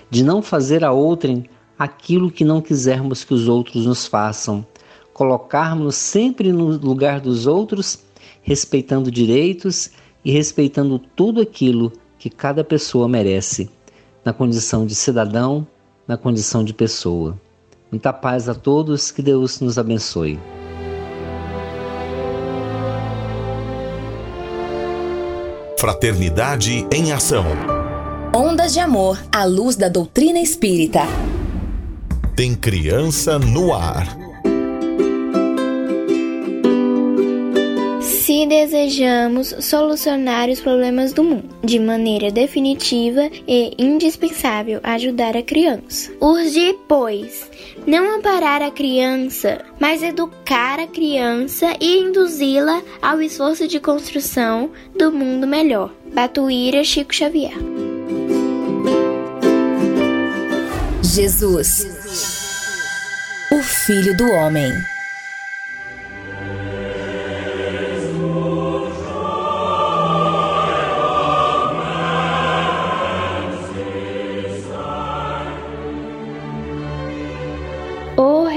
de 0.09 0.23
não 0.23 0.41
fazer 0.41 0.83
a 0.83 0.91
outrem 0.91 1.45
aquilo 1.77 2.31
que 2.31 2.45
não 2.45 2.61
quisermos 2.61 3.23
que 3.23 3.33
os 3.33 3.47
outros 3.47 3.85
nos 3.85 4.07
façam, 4.07 4.65
colocarmos 5.13 5.95
sempre 5.95 6.51
no 6.51 6.77
lugar 6.77 7.19
dos 7.19 7.47
outros, 7.47 7.99
respeitando 8.41 9.11
direitos 9.11 9.91
e 10.23 10.31
respeitando 10.31 10.99
tudo 10.99 11.41
aquilo 11.41 11.91
que 12.17 12.29
cada 12.29 12.63
pessoa 12.63 13.07
merece, 13.07 13.69
na 14.23 14.33
condição 14.33 14.85
de 14.85 14.95
cidadão, 14.95 15.67
na 16.07 16.17
condição 16.17 16.63
de 16.63 16.73
pessoa. 16.73 17.39
Muita 17.91 18.11
paz 18.11 18.49
a 18.49 18.55
todos, 18.55 19.11
que 19.11 19.21
Deus 19.21 19.59
nos 19.59 19.77
abençoe. 19.77 20.39
Fraternidade 25.85 26.83
em 26.91 27.11
Ação. 27.11 27.45
Ondas 28.35 28.73
de 28.73 28.79
Amor 28.79 29.23
à 29.31 29.45
luz 29.45 29.75
da 29.75 29.87
doutrina 29.87 30.39
espírita. 30.39 31.01
Tem 32.35 32.55
criança 32.55 33.37
no 33.37 33.71
ar. 33.71 34.24
Se 38.45 38.49
desejamos 38.49 39.55
solucionar 39.59 40.49
os 40.51 40.59
problemas 40.59 41.11
do 41.11 41.23
mundo 41.23 41.49
de 41.63 41.79
maneira 41.79 42.29
definitiva 42.29 43.27
e 43.47 43.73
indispensável 43.75 44.79
ajudar 44.83 45.35
a 45.35 45.41
criança. 45.41 46.11
Urge, 46.21 46.77
pois, 46.87 47.49
não 47.87 48.19
amparar 48.19 48.61
a 48.61 48.69
criança, 48.69 49.65
mas 49.79 50.03
educar 50.03 50.79
a 50.79 50.85
criança 50.85 51.73
e 51.81 51.97
induzi-la 51.97 52.83
ao 53.01 53.19
esforço 53.19 53.67
de 53.67 53.79
construção 53.79 54.69
do 54.95 55.11
mundo 55.11 55.47
melhor. 55.47 55.91
Batuíra 56.13 56.83
Chico 56.83 57.15
Xavier. 57.15 57.57
Jesus, 61.01 61.87
o 63.51 63.63
Filho 63.63 64.15
do 64.15 64.29
Homem. 64.33 64.71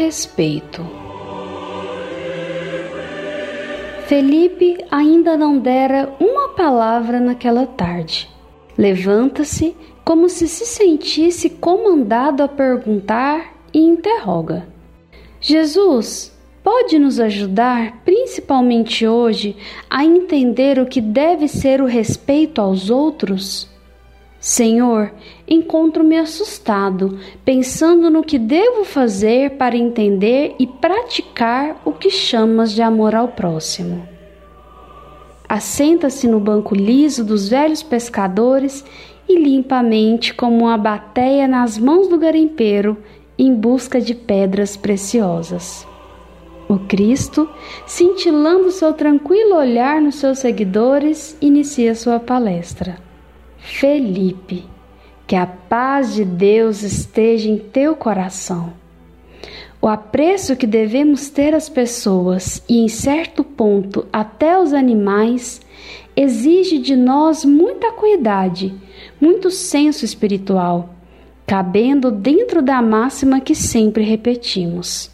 Respeito. 0.08 0.82
Felipe 4.06 4.78
ainda 4.90 5.36
não 5.36 5.58
dera 5.58 6.14
uma 6.18 6.48
palavra 6.54 7.20
naquela 7.20 7.66
tarde. 7.66 8.26
Levanta-se 8.78 9.76
como 10.06 10.30
se 10.30 10.48
se 10.48 10.64
sentisse 10.64 11.50
comandado 11.50 12.42
a 12.42 12.48
perguntar 12.48 13.52
e 13.70 13.80
interroga: 13.80 14.66
Jesus, 15.42 16.34
pode 16.64 16.98
nos 16.98 17.20
ajudar, 17.20 18.02
principalmente 18.02 19.06
hoje, 19.06 19.54
a 19.90 20.06
entender 20.06 20.78
o 20.78 20.86
que 20.86 21.02
deve 21.02 21.46
ser 21.48 21.82
o 21.82 21.86
respeito 21.86 22.62
aos 22.62 22.88
outros? 22.88 23.68
Senhor, 24.40 25.12
encontro-me 25.48 26.16
assustado, 26.16 27.18
pensando 27.44 28.08
no 28.08 28.22
que 28.22 28.38
devo 28.38 28.84
fazer 28.84 29.56
para 29.56 29.76
entender 29.76 30.54
e 30.60 30.66
praticar 30.66 31.80
o 31.84 31.92
que 31.92 32.08
chamas 32.08 32.72
de 32.72 32.80
amor 32.80 33.16
ao 33.16 33.28
próximo. 33.28 34.06
Assenta-se 35.48 36.28
no 36.28 36.38
banco 36.38 36.74
liso 36.74 37.24
dos 37.24 37.48
velhos 37.48 37.82
pescadores 37.82 38.84
e 39.28 39.36
limpa 39.36 39.76
a 39.76 39.82
mente 39.82 40.32
como 40.32 40.66
uma 40.66 40.78
bateia 40.78 41.48
nas 41.48 41.76
mãos 41.76 42.06
do 42.06 42.16
garimpeiro 42.16 42.96
em 43.36 43.52
busca 43.54 44.00
de 44.00 44.14
pedras 44.14 44.76
preciosas. 44.76 45.86
O 46.68 46.78
Cristo, 46.80 47.48
cintilando 47.86 48.70
seu 48.70 48.92
tranquilo 48.92 49.56
olhar 49.56 50.00
nos 50.00 50.16
seus 50.16 50.38
seguidores, 50.38 51.36
inicia 51.40 51.94
sua 51.94 52.20
palestra. 52.20 53.07
Felipe, 53.70 54.64
que 55.26 55.36
a 55.36 55.46
paz 55.46 56.14
de 56.14 56.24
Deus 56.24 56.82
esteja 56.82 57.48
em 57.48 57.58
teu 57.58 57.94
coração. 57.94 58.72
O 59.80 59.86
apreço 59.86 60.56
que 60.56 60.66
devemos 60.66 61.28
ter 61.28 61.54
às 61.54 61.68
pessoas 61.68 62.64
e, 62.68 62.78
em 62.78 62.88
certo 62.88 63.44
ponto, 63.44 64.06
até 64.12 64.54
aos 64.54 64.72
animais, 64.72 65.60
exige 66.16 66.78
de 66.78 66.96
nós 66.96 67.44
muita 67.44 67.92
cuidade, 67.92 68.74
muito 69.20 69.50
senso 69.50 70.04
espiritual, 70.04 70.94
cabendo 71.46 72.10
dentro 72.10 72.62
da 72.62 72.82
máxima 72.82 73.38
que 73.38 73.54
sempre 73.54 74.02
repetimos: 74.02 75.10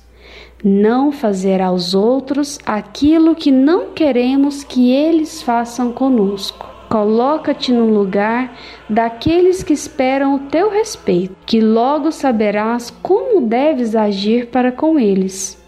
não 0.62 1.12
fazer 1.12 1.60
aos 1.60 1.92
outros 1.92 2.58
aquilo 2.64 3.34
que 3.34 3.50
não 3.50 3.90
queremos 3.90 4.64
que 4.64 4.90
eles 4.90 5.42
façam 5.42 5.92
conosco. 5.92 6.73
Coloca-te 6.88 7.72
no 7.72 7.86
lugar 7.86 8.56
daqueles 8.88 9.62
que 9.62 9.72
esperam 9.72 10.36
o 10.36 10.38
teu 10.50 10.70
respeito, 10.70 11.34
que 11.44 11.60
logo 11.60 12.12
saberás 12.12 12.90
como 13.02 13.40
deves 13.40 13.96
agir 13.96 14.46
para 14.46 14.70
com 14.70 14.98
eles. 14.98 15.60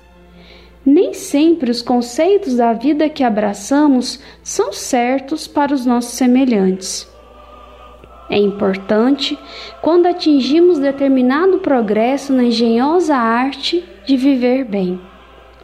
Nem 0.84 1.12
sempre 1.12 1.70
os 1.70 1.82
conceitos 1.82 2.54
da 2.54 2.72
vida 2.72 3.08
que 3.08 3.24
abraçamos 3.24 4.20
são 4.42 4.72
certos 4.72 5.48
para 5.48 5.74
os 5.74 5.84
nossos 5.84 6.12
semelhantes. 6.12 7.10
É 8.30 8.38
importante, 8.38 9.36
quando 9.82 10.06
atingimos 10.06 10.78
determinado 10.78 11.58
progresso 11.58 12.32
na 12.32 12.44
engenhosa 12.44 13.16
arte 13.16 13.84
de 14.04 14.16
viver 14.16 14.64
bem. 14.64 15.00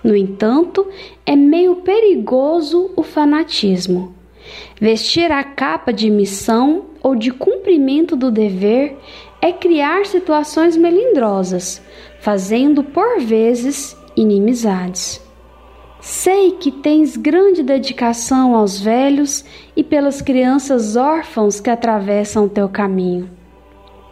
No 0.03 0.17
entanto, 0.17 0.89
é 1.25 1.37
meio 1.37 1.77
perigoso 1.77 2.91
o 2.97 3.03
fanatismo 3.03 4.22
Vestir 4.83 5.31
a 5.31 5.45
capa 5.45 5.93
de 5.93 6.11
missão 6.11 6.87
ou 7.01 7.15
de 7.15 7.31
cumprimento 7.31 8.17
do 8.17 8.33
dever 8.33 8.99
é 9.41 9.53
criar 9.53 10.07
situações 10.07 10.77
melindrosas, 10.77 11.81
fazendo 12.19 12.83
por 12.83 13.21
vezes 13.21 13.97
inimizades. 14.17 15.25
Sei 16.01 16.51
que 16.59 16.73
tens 16.73 17.17
grande 17.17 17.63
dedicação 17.63 18.57
aos 18.57 18.81
velhos 18.81 19.45
e 19.77 19.85
pelas 19.85 20.21
crianças 20.21 20.97
órfãos 20.97 21.61
que 21.61 21.71
atravessam 21.71 22.49
teu 22.49 22.69
caminho. 22.69 23.31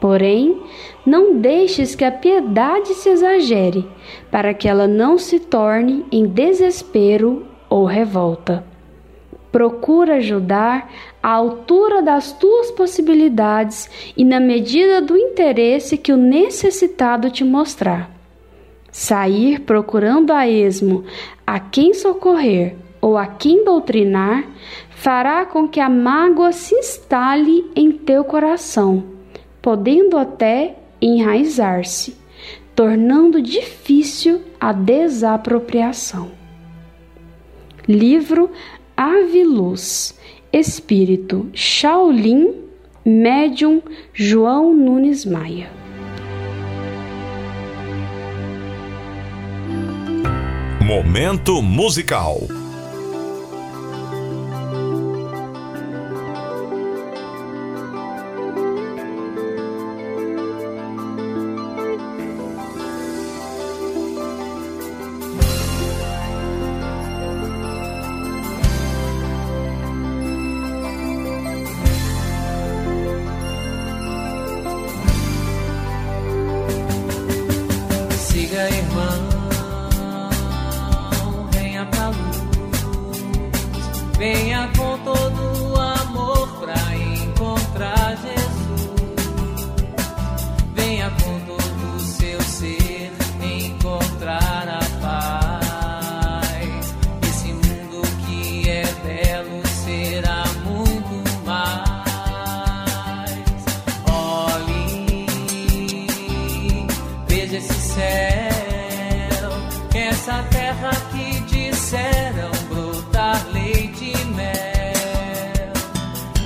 Porém, 0.01 0.57
não 1.05 1.37
deixes 1.41 1.97
que 1.97 2.05
a 2.05 2.13
piedade 2.13 2.95
se 2.95 3.09
exagere, 3.09 3.85
para 4.31 4.55
que 4.55 4.69
ela 4.69 4.87
não 4.87 5.19
se 5.19 5.41
torne 5.41 6.07
em 6.13 6.29
desespero 6.29 7.45
ou 7.69 7.85
revolta. 7.85 8.71
Procura 9.53 10.17
ajudar 10.17 10.91
à 11.23 11.31
altura 11.31 12.03
das 12.03 12.33
tuas 12.33 12.71
possibilidades 12.71 13.91
e 14.17 14.25
na 14.25 14.39
medida 14.39 15.01
do 15.01 15.17
interesse 15.17 15.99
que 15.99 16.13
o 16.13 16.17
necessitado 16.17 17.31
te 17.31 17.45
mostrar. 17.45 18.11
Sair 18.93 19.61
procurando 19.61 20.33
a 20.33 20.49
esmo 20.49 21.05
a 21.47 21.59
quem 21.59 21.95
socorrer 21.95 22.77
ou 23.01 23.17
a 23.17 23.27
quem 23.27 23.65
doutrinar 23.65 24.45
fará 24.91 25.45
com 25.47 25.67
que 25.69 25.81
a 25.81 25.89
mágoa 25.89 26.53
se 26.53 26.75
instale 26.75 27.71
em 27.75 27.91
teu 27.91 28.25
coração 28.25 29.21
podendo 29.63 30.17
até 30.17 30.77
enraizar-se, 31.01 32.17
tornando 32.75 33.43
difícil 33.43 34.43
a 34.59 34.73
desapropriação. 34.73 36.31
Livro 37.87 38.51
Ave 39.03 39.45
Luz, 39.45 40.15
Espírito 40.53 41.49
Shaolin, 41.55 42.53
Médium 43.03 43.81
João 44.13 44.75
Nunes 44.77 45.25
Maia. 45.25 45.71
Momento 50.85 51.63
musical. 51.63 52.60
dessa 110.31 110.43
terra 110.51 110.91
que 111.11 111.41
disseram 111.41 112.51
brotar 112.69 113.45
leite 113.53 114.13
e 114.13 114.25
mel. 114.27 115.73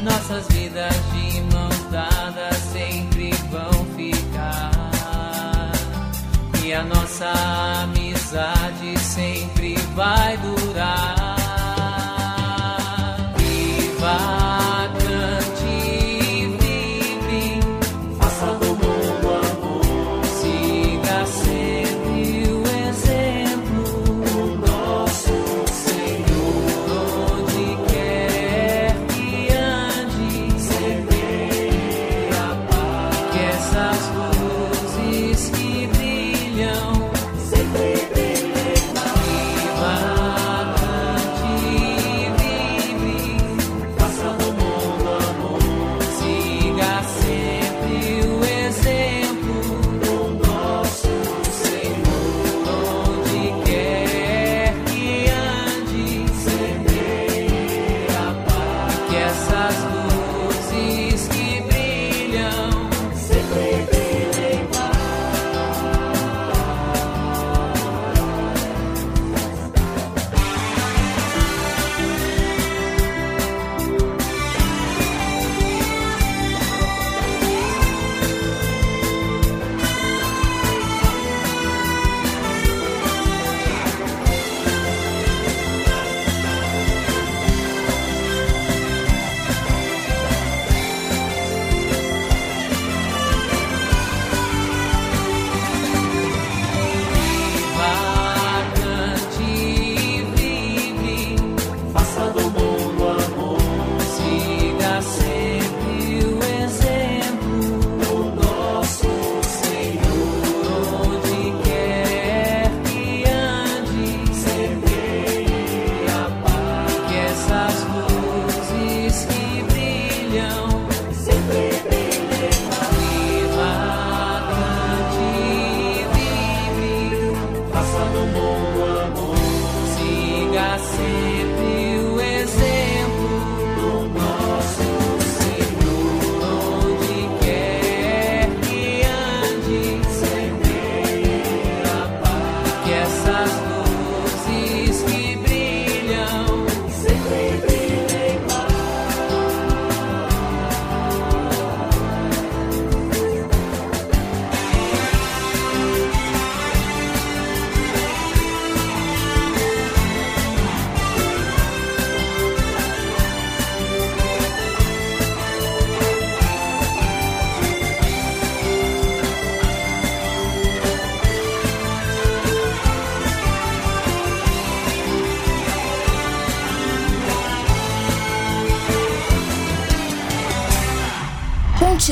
Nossas 0.02 0.46
vidas 0.48 0.94
de 1.12 1.42
mãos 1.54 1.78
dadas 1.90 2.56
sempre 2.72 3.30
vão 3.50 3.84
ficar. 3.94 5.72
E 6.64 6.72
a 6.72 6.82
nossa 6.82 7.30
amizade 7.82 8.98
sempre 8.98 9.76
vai 9.94 10.38
durar. 10.38 11.23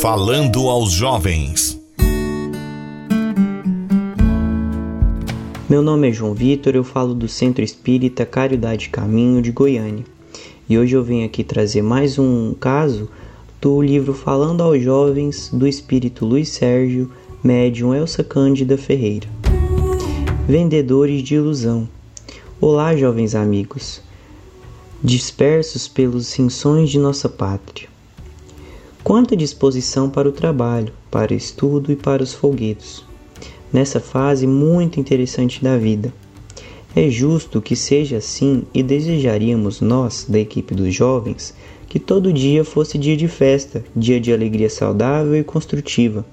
Falando 0.00 0.68
aos 0.68 0.92
jovens. 0.92 1.80
Meu 5.70 5.80
nome 5.80 6.10
é 6.10 6.12
João 6.12 6.34
Vitor, 6.34 6.76
eu 6.76 6.84
falo 6.84 7.14
do 7.14 7.26
Centro 7.26 7.64
Espírita 7.64 8.26
Caridade 8.26 8.90
Caminho 8.90 9.40
de 9.40 9.50
Goiânia. 9.50 10.04
E 10.68 10.78
hoje 10.78 10.94
eu 10.94 11.02
venho 11.02 11.24
aqui 11.24 11.42
trazer 11.42 11.80
mais 11.80 12.18
um 12.18 12.52
caso 12.52 13.08
do 13.58 13.80
livro 13.80 14.12
Falando 14.12 14.62
aos 14.62 14.82
Jovens 14.82 15.48
do 15.50 15.66
Espírito 15.66 16.26
Luiz 16.26 16.50
Sérgio, 16.50 17.10
médium 17.42 17.94
Elsa 17.94 18.22
Cândida 18.22 18.76
Ferreira. 18.76 19.28
Vendedores 20.46 21.22
de 21.22 21.36
ilusão. 21.36 21.88
Olá, 22.60 22.94
jovens 22.94 23.34
amigos, 23.34 24.02
dispersos 25.02 25.88
pelos 25.88 26.26
cinções 26.26 26.90
de 26.90 26.98
nossa 26.98 27.30
pátria. 27.30 27.95
Quanta 29.06 29.36
disposição 29.36 30.10
para 30.10 30.28
o 30.28 30.32
trabalho, 30.32 30.92
para 31.12 31.32
o 31.32 31.36
estudo 31.36 31.92
e 31.92 31.94
para 31.94 32.24
os 32.24 32.34
folguedos. 32.34 33.04
Nessa 33.72 34.00
fase 34.00 34.48
muito 34.48 34.98
interessante 34.98 35.62
da 35.62 35.76
vida. 35.76 36.12
É 36.92 37.08
justo 37.08 37.62
que 37.62 37.76
seja 37.76 38.16
assim 38.16 38.64
e 38.74 38.82
desejaríamos 38.82 39.80
nós, 39.80 40.26
da 40.28 40.40
equipe 40.40 40.74
dos 40.74 40.92
jovens, 40.92 41.54
que 41.88 42.00
todo 42.00 42.32
dia 42.32 42.64
fosse 42.64 42.98
dia 42.98 43.16
de 43.16 43.28
festa, 43.28 43.84
dia 43.94 44.18
de 44.18 44.32
alegria 44.32 44.68
saudável 44.68 45.36
e 45.36 45.44
construtiva. 45.44 46.26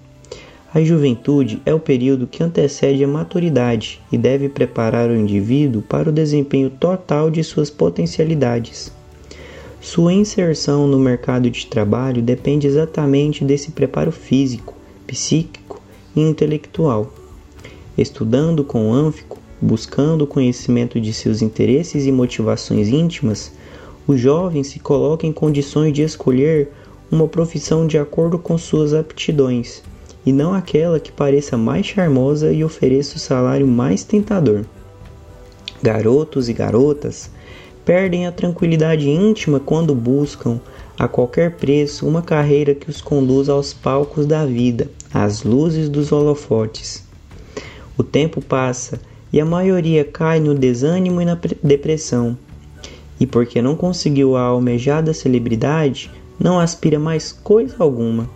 A 0.74 0.82
juventude 0.82 1.62
é 1.68 1.76
o 1.76 1.80
período 1.80 2.26
que 2.26 2.42
antecede 2.42 3.04
a 3.04 3.08
maturidade 3.08 4.02
e 4.12 4.18
deve 4.18 4.50
preparar 4.50 5.12
o 5.12 5.16
indivíduo 5.16 5.84
para 5.84 6.10
o 6.10 6.12
desempenho 6.12 6.72
total 6.72 7.30
de 7.30 7.44
suas 7.44 7.70
potencialidades. 7.70 8.92
Sua 9.84 10.14
inserção 10.14 10.88
no 10.88 10.98
mercado 10.98 11.50
de 11.50 11.68
trabalho 11.68 12.22
depende 12.22 12.66
exatamente 12.66 13.44
desse 13.44 13.70
preparo 13.70 14.14
físico, 14.14 14.74
psíquico 15.06 15.82
e 16.16 16.22
intelectual. 16.22 17.14
Estudando 17.98 18.64
com 18.64 18.94
ânfico, 18.94 19.38
buscando 19.62 20.22
o 20.24 20.28
conhecimento 20.28 21.02
de 21.02 21.12
seus 21.14 21.42
interesses 21.42 22.06
e 22.06 22.14
motivações 22.14 22.88
íntimas, 22.88 23.52
o 24.08 24.16
jovem 24.16 24.64
se 24.64 24.80
coloca 24.80 25.28
em 25.28 25.34
condições 25.34 25.92
de 25.92 26.02
escolher 26.02 26.72
uma 27.12 27.28
profissão 27.28 27.86
de 27.86 27.98
acordo 27.98 28.40
com 28.40 28.58
suas 28.58 28.94
aptidões, 28.94 29.84
e 30.26 30.32
não 30.32 30.54
aquela 30.54 30.98
que 30.98 31.12
pareça 31.12 31.58
mais 31.58 31.86
charmosa 31.86 32.54
e 32.54 32.64
ofereça 32.64 33.18
o 33.18 33.20
salário 33.20 33.68
mais 33.68 34.02
tentador. 34.06 34.64
Garotos 35.84 36.48
e 36.48 36.54
garotas 36.54 37.30
perdem 37.86 38.26
a 38.26 38.32
tranquilidade 38.32 39.10
íntima 39.10 39.60
quando 39.60 39.94
buscam, 39.94 40.60
a 40.98 41.08
qualquer 41.08 41.58
preço, 41.58 42.08
uma 42.08 42.22
carreira 42.22 42.74
que 42.74 42.90
os 42.90 43.02
conduza 43.02 43.52
aos 43.52 43.74
palcos 43.74 44.26
da 44.26 44.46
vida, 44.46 44.90
às 45.14 45.44
luzes 45.44 45.90
dos 45.90 46.12
holofotes. 46.12 47.04
O 47.98 48.04
tempo 48.04 48.42
passa 48.42 49.00
e 49.32 49.40
a 49.40 49.46
maioria 49.46 50.06
cai 50.06 50.40
no 50.40 50.56
desânimo 50.56 51.22
e 51.22 51.26
na 51.26 51.38
depressão. 51.62 52.38
E 53.20 53.26
porque 53.26 53.62
não 53.62 53.76
conseguiu 53.76 54.36
a 54.36 54.42
almejada 54.42 55.14
celebridade, 55.14 56.12
não 56.40 56.60
aspira 56.60 57.00
mais 57.00 57.32
coisa 57.32 57.76
alguma. 57.80 58.30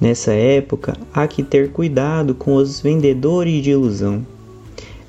Nessa 0.00 0.32
época, 0.32 0.94
há 1.12 1.26
que 1.26 1.42
ter 1.42 1.70
cuidado 1.70 2.34
com 2.34 2.54
os 2.54 2.80
vendedores 2.80 3.62
de 3.62 3.70
ilusão 3.70 4.26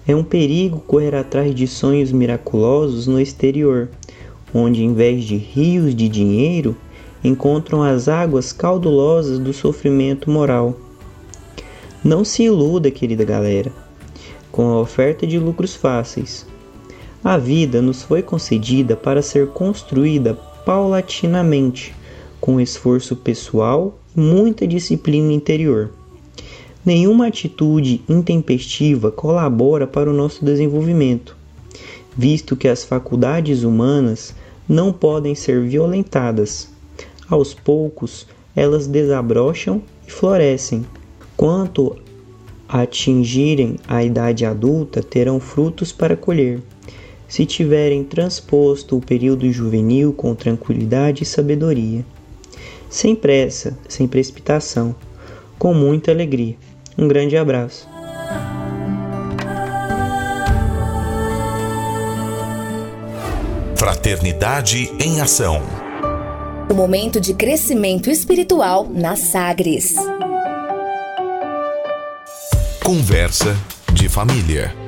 é 0.08 0.16
um 0.16 0.24
perigo 0.24 0.80
correr 0.80 1.14
atrás 1.14 1.54
de 1.54 1.68
sonhos 1.68 2.14
miraculosos 2.14 3.08
no 3.08 3.20
exterior, 3.20 3.90
onde 4.54 4.82
em 4.82 4.94
vez 4.94 5.26
de 5.26 5.36
rios 5.36 5.94
de 5.94 6.08
dinheiro, 6.08 6.78
encontram 7.22 7.84
as 7.84 8.08
águas 8.08 8.54
caudulosas 8.54 9.38
do 9.38 9.52
sofrimento 9.52 10.32
moral. 10.32 10.78
Não 12.02 12.24
se 12.24 12.44
iluda, 12.44 12.90
querida 12.90 13.26
galera, 13.26 13.72
com 14.50 14.70
a 14.70 14.80
oferta 14.80 15.28
de 15.28 15.38
lucros 15.38 15.76
fáceis. 15.76 16.46
A 17.22 17.38
vida 17.38 17.82
nos 17.82 18.04
foi 18.04 18.22
concedida 18.22 18.96
para 18.96 19.22
ser 19.22 19.48
construída 19.48 20.36
paulatinamente, 20.66 21.94
com 22.40 22.62
esforço 22.62 23.16
pessoal 23.16 24.00
e 24.16 24.20
muita 24.22 24.66
disciplina 24.66 25.34
interior. 25.34 25.90
Nenhuma 26.88 27.28
atitude 27.28 28.02
intempestiva 28.08 29.12
colabora 29.12 29.86
para 29.86 30.10
o 30.10 30.14
nosso 30.14 30.46
desenvolvimento, 30.46 31.36
visto 32.16 32.56
que 32.56 32.66
as 32.66 32.86
faculdades 32.86 33.64
humanas 33.64 34.34
não 34.70 34.94
podem 34.94 35.36
ser 35.36 35.62
violentadas. 35.64 36.70
Aos 37.30 37.54
poucos, 37.54 38.26
elas 38.56 38.88
desabrocham 38.88 39.84
e 40.08 40.12
florescem. 40.12 40.86
Quanto 41.36 41.98
atingirem 42.70 43.76
a 43.86 44.02
idade 44.02 44.46
adulta, 44.46 45.04
terão 45.04 45.42
frutos 45.42 45.92
para 45.92 46.16
colher. 46.16 46.62
Se 47.28 47.46
tiverem 47.46 48.02
transposto 48.06 48.96
o 48.96 49.02
período 49.02 49.52
juvenil 49.52 50.14
com 50.14 50.34
tranquilidade 50.34 51.24
e 51.24 51.26
sabedoria, 51.26 52.06
sem 52.90 53.14
pressa, 53.14 53.78
sem 53.90 54.08
precipitação, 54.08 54.96
com 55.60 55.74
muita 55.74 56.12
alegria. 56.12 56.56
Um 56.98 57.08
grande 57.08 57.38
abraço. 57.38 57.88
Fraternidade 63.76 64.92
em 65.00 65.22
Ação. 65.22 65.62
O 66.70 66.74
momento 66.74 67.22
de 67.22 67.36
crescimento 67.36 68.10
espiritual 68.10 68.88
na 68.90 69.16
Sagres. 69.16 69.94
Conversa 72.84 73.56
de 73.94 74.10
família. 74.10 74.87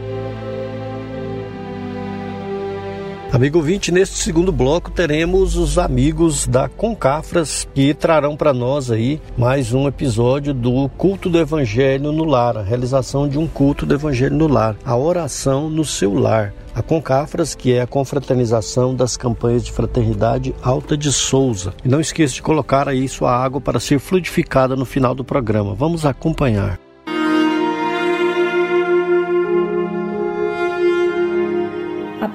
Amigo 3.31 3.61
20, 3.61 3.91
neste 3.91 4.17
segundo 4.17 4.51
bloco 4.51 4.89
teremos 4.89 5.55
os 5.55 5.77
amigos 5.77 6.47
da 6.47 6.67
Concafras 6.67 7.67
que 7.75 7.93
trarão 7.93 8.35
para 8.35 8.51
nós 8.51 8.89
aí 8.89 9.21
mais 9.37 9.71
um 9.71 9.87
episódio 9.87 10.51
do 10.51 10.89
culto 10.97 11.29
do 11.29 11.37
Evangelho 11.37 12.11
no 12.11 12.23
lar, 12.23 12.57
a 12.57 12.63
realização 12.63 13.29
de 13.29 13.37
um 13.37 13.47
culto 13.47 13.85
do 13.85 13.93
Evangelho 13.93 14.35
no 14.35 14.47
lar, 14.47 14.75
a 14.83 14.97
oração 14.97 15.69
no 15.69 15.85
seu 15.85 16.15
lar. 16.15 16.51
A 16.73 16.81
Concafras, 16.81 17.53
que 17.53 17.73
é 17.73 17.81
a 17.81 17.87
confraternização 17.87 18.95
das 18.95 19.15
campanhas 19.15 19.63
de 19.63 19.71
fraternidade 19.71 20.55
Alta 20.63 20.97
de 20.97 21.11
Souza. 21.11 21.73
E 21.83 21.87
não 21.87 21.99
esqueça 21.99 22.33
de 22.33 22.41
colocar 22.41 22.89
aí 22.89 23.07
sua 23.07 23.31
água 23.31 23.61
para 23.61 23.79
ser 23.79 23.99
fluidificada 23.99 24.75
no 24.75 24.85
final 24.85 25.13
do 25.13 25.23
programa. 25.23 25.75
Vamos 25.75 26.05
acompanhar. 26.05 26.79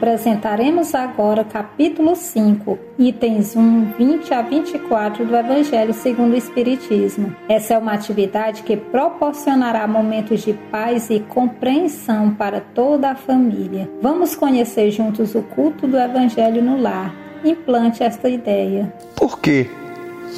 Apresentaremos 0.05 0.95
agora 0.95 1.41
o 1.41 1.45
capítulo 1.47 2.15
5, 2.15 2.79
itens 2.99 3.57
1, 3.57 3.93
20 3.97 4.35
a 4.35 4.43
24 4.43 5.25
do 5.25 5.35
Evangelho 5.35 5.95
segundo 5.95 6.35
o 6.35 6.37
Espiritismo. 6.37 7.35
Essa 7.49 7.73
é 7.73 7.79
uma 7.79 7.95
atividade 7.95 8.65
que 8.65 8.77
proporcionará 8.77 9.87
momentos 9.87 10.43
de 10.43 10.53
paz 10.71 11.09
e 11.09 11.21
compreensão 11.21 12.35
para 12.35 12.61
toda 12.61 13.13
a 13.13 13.15
família. 13.15 13.89
Vamos 14.03 14.37
conhecer 14.37 14.91
juntos 14.91 15.35
o 15.35 15.41
culto 15.41 15.87
do 15.87 15.97
Evangelho 15.97 16.63
no 16.63 16.79
lar. 16.79 17.15
Implante 17.43 18.03
esta 18.03 18.29
ideia. 18.29 18.93
Por 19.17 19.39
quê? 19.39 19.71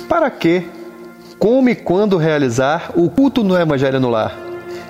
Para 0.09 0.31
quê? 0.31 0.63
Como 1.41 1.69
e 1.69 1.75
quando 1.75 2.17
realizar 2.17 2.93
o 2.95 3.11
culto 3.11 3.43
no 3.43 3.59
Evangelho 3.59 3.99
no 3.99 4.11
lar? 4.11 4.46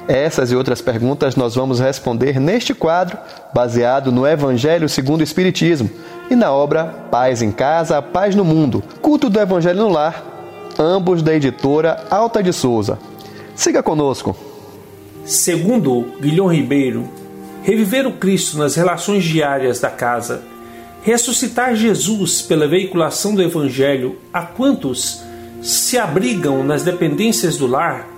Essas 0.08 0.52
e 0.52 0.56
outras 0.56 0.80
perguntas 0.80 1.34
nós 1.34 1.56
vamos 1.56 1.80
responder 1.80 2.38
neste 2.38 2.72
quadro, 2.72 3.18
baseado 3.52 4.12
no 4.12 4.26
Evangelho 4.26 4.88
segundo 4.88 5.20
o 5.20 5.24
Espiritismo 5.24 5.90
e 6.30 6.36
na 6.36 6.52
obra 6.52 6.84
Paz 7.10 7.42
em 7.42 7.50
Casa, 7.50 8.00
Paz 8.00 8.34
no 8.34 8.44
Mundo, 8.44 8.82
Culto 9.02 9.28
do 9.28 9.40
Evangelho 9.40 9.80
no 9.80 9.88
Lar, 9.88 10.24
ambos 10.78 11.22
da 11.22 11.34
editora 11.34 12.04
Alta 12.08 12.40
de 12.40 12.52
Souza. 12.52 12.98
Siga 13.56 13.82
conosco. 13.82 14.36
Segundo 15.24 16.12
Guilhom 16.20 16.46
Ribeiro, 16.46 17.08
reviver 17.64 18.06
o 18.06 18.12
Cristo 18.12 18.58
nas 18.58 18.76
relações 18.76 19.24
diárias 19.24 19.80
da 19.80 19.90
casa, 19.90 20.42
ressuscitar 21.02 21.74
Jesus 21.74 22.42
pela 22.42 22.68
veiculação 22.68 23.34
do 23.34 23.42
Evangelho 23.42 24.16
a 24.32 24.42
quantos 24.42 25.20
se 25.62 25.98
abrigam 25.98 26.62
nas 26.62 26.84
dependências 26.84 27.56
do 27.56 27.66
lar 27.66 28.15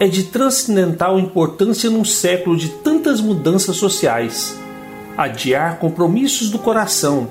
é 0.00 0.06
de 0.06 0.24
transcendental 0.24 1.18
importância 1.18 1.90
num 1.90 2.04
século 2.04 2.56
de 2.56 2.68
tantas 2.68 3.20
mudanças 3.20 3.76
sociais. 3.76 4.56
Adiar 5.16 5.78
compromissos 5.78 6.50
do 6.50 6.58
coração 6.58 7.26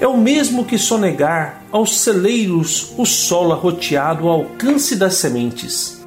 é 0.00 0.06
o 0.06 0.18
mesmo 0.18 0.64
que 0.64 0.76
sonegar 0.76 1.62
aos 1.72 1.98
celeiros 2.00 2.92
o 2.98 3.06
solo 3.06 3.52
arroteado 3.52 4.28
ao 4.28 4.40
alcance 4.40 4.96
das 4.96 5.14
sementes. 5.14 6.04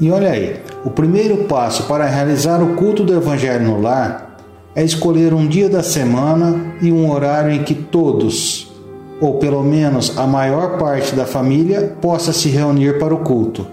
E 0.00 0.10
olha 0.10 0.30
aí, 0.30 0.60
o 0.84 0.90
primeiro 0.90 1.44
passo 1.44 1.84
para 1.84 2.06
realizar 2.06 2.62
o 2.62 2.76
culto 2.76 3.02
do 3.02 3.14
Evangelho 3.14 3.64
no 3.64 3.80
lar 3.80 4.36
é 4.74 4.84
escolher 4.84 5.34
um 5.34 5.46
dia 5.46 5.68
da 5.68 5.82
semana 5.82 6.76
e 6.80 6.92
um 6.92 7.10
horário 7.10 7.50
em 7.50 7.62
que 7.62 7.74
todos, 7.74 8.72
ou 9.20 9.38
pelo 9.38 9.62
menos 9.62 10.16
a 10.16 10.26
maior 10.26 10.78
parte 10.78 11.14
da 11.14 11.26
família, 11.26 11.96
possa 12.00 12.32
se 12.32 12.48
reunir 12.48 12.98
para 12.98 13.14
o 13.14 13.18
culto 13.18 13.66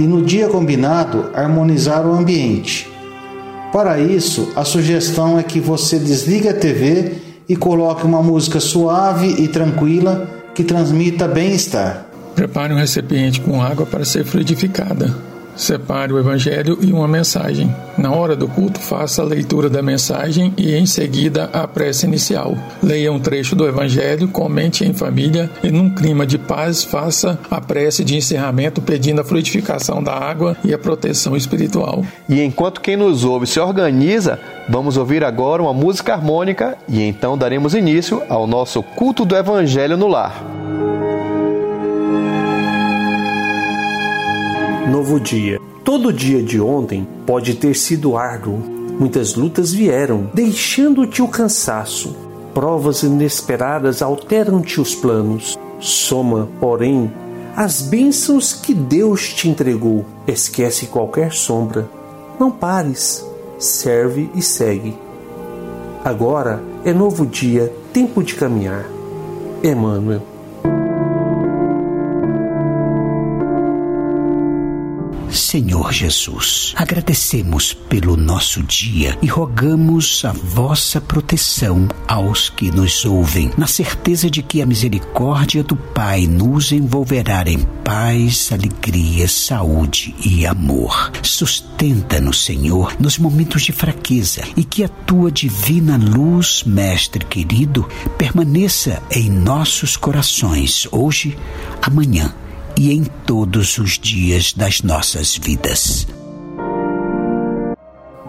e 0.00 0.06
no 0.06 0.22
dia 0.22 0.48
combinado 0.48 1.30
harmonizar 1.34 2.06
o 2.06 2.14
ambiente. 2.14 2.88
Para 3.70 4.00
isso, 4.00 4.50
a 4.56 4.64
sugestão 4.64 5.38
é 5.38 5.42
que 5.42 5.60
você 5.60 5.98
desligue 5.98 6.48
a 6.48 6.54
TV 6.54 7.12
e 7.46 7.54
coloque 7.54 8.06
uma 8.06 8.22
música 8.22 8.58
suave 8.58 9.28
e 9.38 9.46
tranquila 9.46 10.26
que 10.54 10.64
transmita 10.64 11.28
bem-estar. 11.28 12.06
Prepare 12.34 12.72
um 12.72 12.78
recipiente 12.78 13.42
com 13.42 13.62
água 13.62 13.84
para 13.84 14.04
ser 14.04 14.24
fluidificada. 14.24 15.29
Separe 15.56 16.12
o 16.12 16.18
Evangelho 16.18 16.78
e 16.80 16.92
uma 16.92 17.06
mensagem. 17.08 17.74
Na 17.98 18.12
hora 18.12 18.34
do 18.34 18.48
culto, 18.48 18.80
faça 18.80 19.22
a 19.22 19.24
leitura 19.24 19.68
da 19.68 19.82
mensagem 19.82 20.54
e, 20.56 20.74
em 20.74 20.86
seguida, 20.86 21.50
a 21.52 21.68
prece 21.68 22.06
inicial. 22.06 22.56
Leia 22.82 23.12
um 23.12 23.20
trecho 23.20 23.54
do 23.54 23.66
Evangelho, 23.66 24.28
comente 24.28 24.84
em 24.84 24.94
família 24.94 25.50
e, 25.62 25.70
num 25.70 25.90
clima 25.90 26.26
de 26.26 26.38
paz, 26.38 26.82
faça 26.82 27.38
a 27.50 27.60
prece 27.60 28.02
de 28.02 28.16
encerramento 28.16 28.80
pedindo 28.80 29.20
a 29.20 29.24
fluidificação 29.24 30.02
da 30.02 30.14
água 30.14 30.56
e 30.64 30.72
a 30.72 30.78
proteção 30.78 31.36
espiritual. 31.36 32.04
E 32.28 32.40
enquanto 32.42 32.80
quem 32.80 32.96
nos 32.96 33.24
ouve 33.24 33.46
se 33.46 33.60
organiza, 33.60 34.38
vamos 34.68 34.96
ouvir 34.96 35.24
agora 35.24 35.62
uma 35.62 35.74
música 35.74 36.14
harmônica 36.14 36.78
e 36.88 37.02
então 37.02 37.36
daremos 37.36 37.74
início 37.74 38.22
ao 38.28 38.46
nosso 38.46 38.82
culto 38.82 39.24
do 39.24 39.36
Evangelho 39.36 39.96
no 39.96 40.08
lar. 40.08 40.59
Novo 44.90 45.20
dia. 45.20 45.60
Todo 45.84 46.12
dia 46.12 46.42
de 46.42 46.60
ontem 46.60 47.06
pode 47.24 47.54
ter 47.54 47.76
sido 47.76 48.16
árduo. 48.16 48.58
Muitas 48.98 49.36
lutas 49.36 49.72
vieram, 49.72 50.28
deixando-te 50.34 51.22
o 51.22 51.28
cansaço. 51.28 52.16
Provas 52.52 53.04
inesperadas 53.04 54.02
alteram-te 54.02 54.80
os 54.80 54.92
planos. 54.92 55.56
Soma, 55.78 56.48
porém, 56.58 57.08
as 57.54 57.80
bênçãos 57.82 58.52
que 58.52 58.74
Deus 58.74 59.32
te 59.32 59.48
entregou. 59.48 60.04
Esquece 60.26 60.86
qualquer 60.86 61.30
sombra. 61.30 61.88
Não 62.36 62.50
pares. 62.50 63.24
Serve 63.60 64.28
e 64.34 64.42
segue. 64.42 64.98
Agora 66.04 66.60
é 66.84 66.92
novo 66.92 67.24
dia, 67.24 67.72
tempo 67.92 68.24
de 68.24 68.34
caminhar. 68.34 68.86
Emmanuel. 69.62 70.39
Senhor 75.50 75.92
Jesus, 75.92 76.72
agradecemos 76.76 77.74
pelo 77.74 78.16
nosso 78.16 78.62
dia 78.62 79.18
e 79.20 79.26
rogamos 79.26 80.24
a 80.24 80.30
vossa 80.30 81.00
proteção 81.00 81.88
aos 82.06 82.48
que 82.48 82.70
nos 82.70 83.04
ouvem, 83.04 83.50
na 83.58 83.66
certeza 83.66 84.30
de 84.30 84.44
que 84.44 84.62
a 84.62 84.66
misericórdia 84.66 85.64
do 85.64 85.74
Pai 85.74 86.28
nos 86.28 86.70
envolverá 86.70 87.42
em 87.48 87.66
paz, 87.82 88.52
alegria, 88.52 89.26
saúde 89.26 90.14
e 90.24 90.46
amor. 90.46 91.10
Sustenta-nos, 91.20 92.44
Senhor, 92.44 92.94
nos 93.00 93.18
momentos 93.18 93.62
de 93.62 93.72
fraqueza 93.72 94.44
e 94.56 94.62
que 94.62 94.84
a 94.84 94.88
tua 94.88 95.32
divina 95.32 95.96
luz, 95.96 96.62
Mestre 96.64 97.24
querido, 97.24 97.88
permaneça 98.16 99.02
em 99.10 99.28
nossos 99.28 99.96
corações 99.96 100.86
hoje, 100.92 101.36
amanhã 101.82 102.32
e 102.80 102.94
em 102.94 103.04
todos 103.26 103.76
os 103.76 103.98
dias 103.98 104.54
das 104.54 104.80
nossas 104.80 105.36
vidas. 105.36 106.06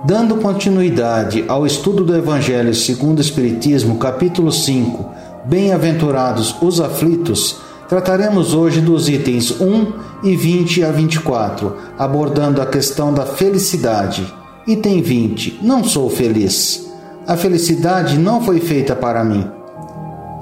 Dando 0.06 0.36
continuidade 0.42 1.46
ao 1.48 1.66
estudo 1.66 2.04
do 2.04 2.14
Evangelho 2.14 2.76
segundo 2.76 3.20
o 3.20 3.22
Espiritismo, 3.22 3.98
capítulo 3.98 4.52
5, 4.52 5.10
Bem-aventurados 5.46 6.54
os 6.62 6.82
aflitos, 6.82 7.62
trataremos 7.88 8.54
hoje 8.54 8.82
dos 8.82 9.08
itens 9.08 9.52
1 9.52 9.94
e 10.22 10.36
20 10.36 10.84
a 10.84 10.92
24, 10.92 11.78
abordando 11.98 12.62
a 12.62 12.66
questão 12.66 13.14
da 13.14 13.26
felicidade. 13.26 14.22
Item 14.68 15.02
20: 15.02 15.60
Não 15.62 15.82
sou 15.82 16.10
feliz. 16.10 16.92
A 17.26 17.38
felicidade 17.38 18.18
não 18.18 18.44
foi 18.44 18.60
feita 18.60 18.98
para 18.98 19.24
mim. 19.24 19.50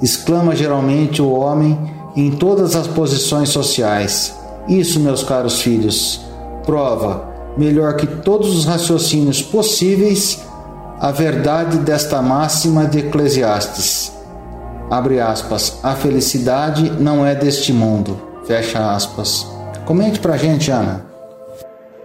Exclama 0.01 0.55
geralmente 0.55 1.22
o 1.22 1.30
homem 1.30 1.78
em 2.16 2.32
todas 2.32 2.76
as 2.76 2.88
posições 2.88 3.49
sociais. 3.49 4.36
Isso, 4.68 4.99
meus 4.99 5.24
caros 5.24 5.62
filhos, 5.62 6.22
prova, 6.66 7.28
melhor 7.57 7.95
que 7.95 8.05
todos 8.05 8.55
os 8.55 8.66
raciocínios 8.66 9.41
possíveis, 9.41 10.45
a 10.99 11.12
verdade 11.12 11.78
desta 11.78 12.22
máxima 12.22 12.86
de 12.86 12.99
Eclesiastes. 12.99 14.12
Abre 14.91 15.20
aspas, 15.20 15.80
a 15.84 15.95
felicidade 15.95 16.89
não 16.99 17.26
é 17.26 17.36
deste 17.36 17.72
mundo. 17.72 18.20
Fecha 18.45 18.93
aspas. 18.93 19.47
Comente 19.86 20.20
pra 20.20 20.36
gente, 20.36 20.72
Ana. 20.72 21.05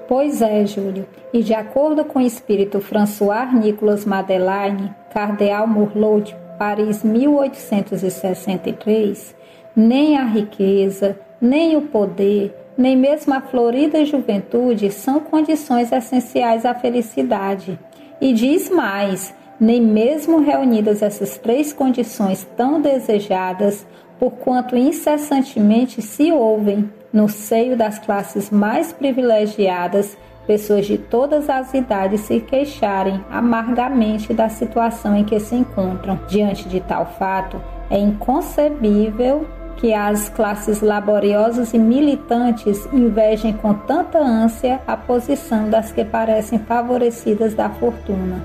Pois 0.07 0.43
é, 0.43 0.67
Júlio. 0.67 1.07
E 1.33 1.43
de 1.43 1.55
acordo 1.55 2.05
com 2.05 2.19
o 2.19 2.23
espírito 2.23 2.79
François 2.81 3.55
Nicolas 3.55 4.05
Madeleine, 4.05 4.95
cardeal 5.13 5.67
Murlot, 5.67 6.37
Paris 6.59 7.03
1863, 7.03 9.35
nem 9.75 10.17
a 10.17 10.25
riqueza, 10.25 11.19
nem 11.41 11.77
o 11.77 11.83
poder, 11.83 12.55
nem 12.77 12.97
mesmo 12.97 13.35
a 13.35 13.41
florida 13.41 14.05
juventude 14.05 14.91
são 14.91 15.21
condições 15.21 15.93
essenciais 15.93 16.65
à 16.65 16.75
felicidade. 16.75 17.79
E 18.21 18.33
diz 18.33 18.71
mais: 18.71 19.35
nem 19.59 19.81
mesmo 19.81 20.41
reunidas 20.41 21.03
essas 21.03 21.39
três 21.39 21.73
condições 21.73 22.47
tão 22.57 22.81
desejadas, 22.81 23.87
porquanto 24.19 24.77
incessantemente 24.77 26.03
se 26.03 26.33
ouvem, 26.33 26.91
no 27.13 27.29
seio 27.29 27.77
das 27.77 27.99
classes 27.99 28.51
mais 28.51 28.93
privilegiadas, 28.93 30.17
pessoas 30.47 30.87
de 30.87 30.99
todas 30.99 31.49
as 31.49 31.73
idades 31.73 32.23
se 32.23 32.41
queixarem 32.41 33.25
amargamente 33.31 34.35
da 34.35 34.49
situação 34.49 35.17
em 35.17 35.25
que 35.25 35.39
se 35.39 35.55
encontram. 35.55 36.19
Diante 36.29 36.69
de 36.69 36.81
tal 36.81 37.07
fato, 37.07 37.61
é 37.89 37.99
inconcebível 37.99 39.47
que 39.77 39.93
as 39.93 40.29
classes 40.29 40.81
laboriosas 40.81 41.75
e 41.75 41.79
militantes 41.79 42.87
invejem 42.93 43.53
com 43.53 43.75
tanta 43.75 44.19
ânsia 44.19 44.81
a 44.87 44.97
posição 44.97 45.69
das 45.69 45.93
que 45.93 46.05
parecem 46.05 46.59
favorecidas 46.59 47.55
da 47.55 47.69
fortuna. 47.69 48.45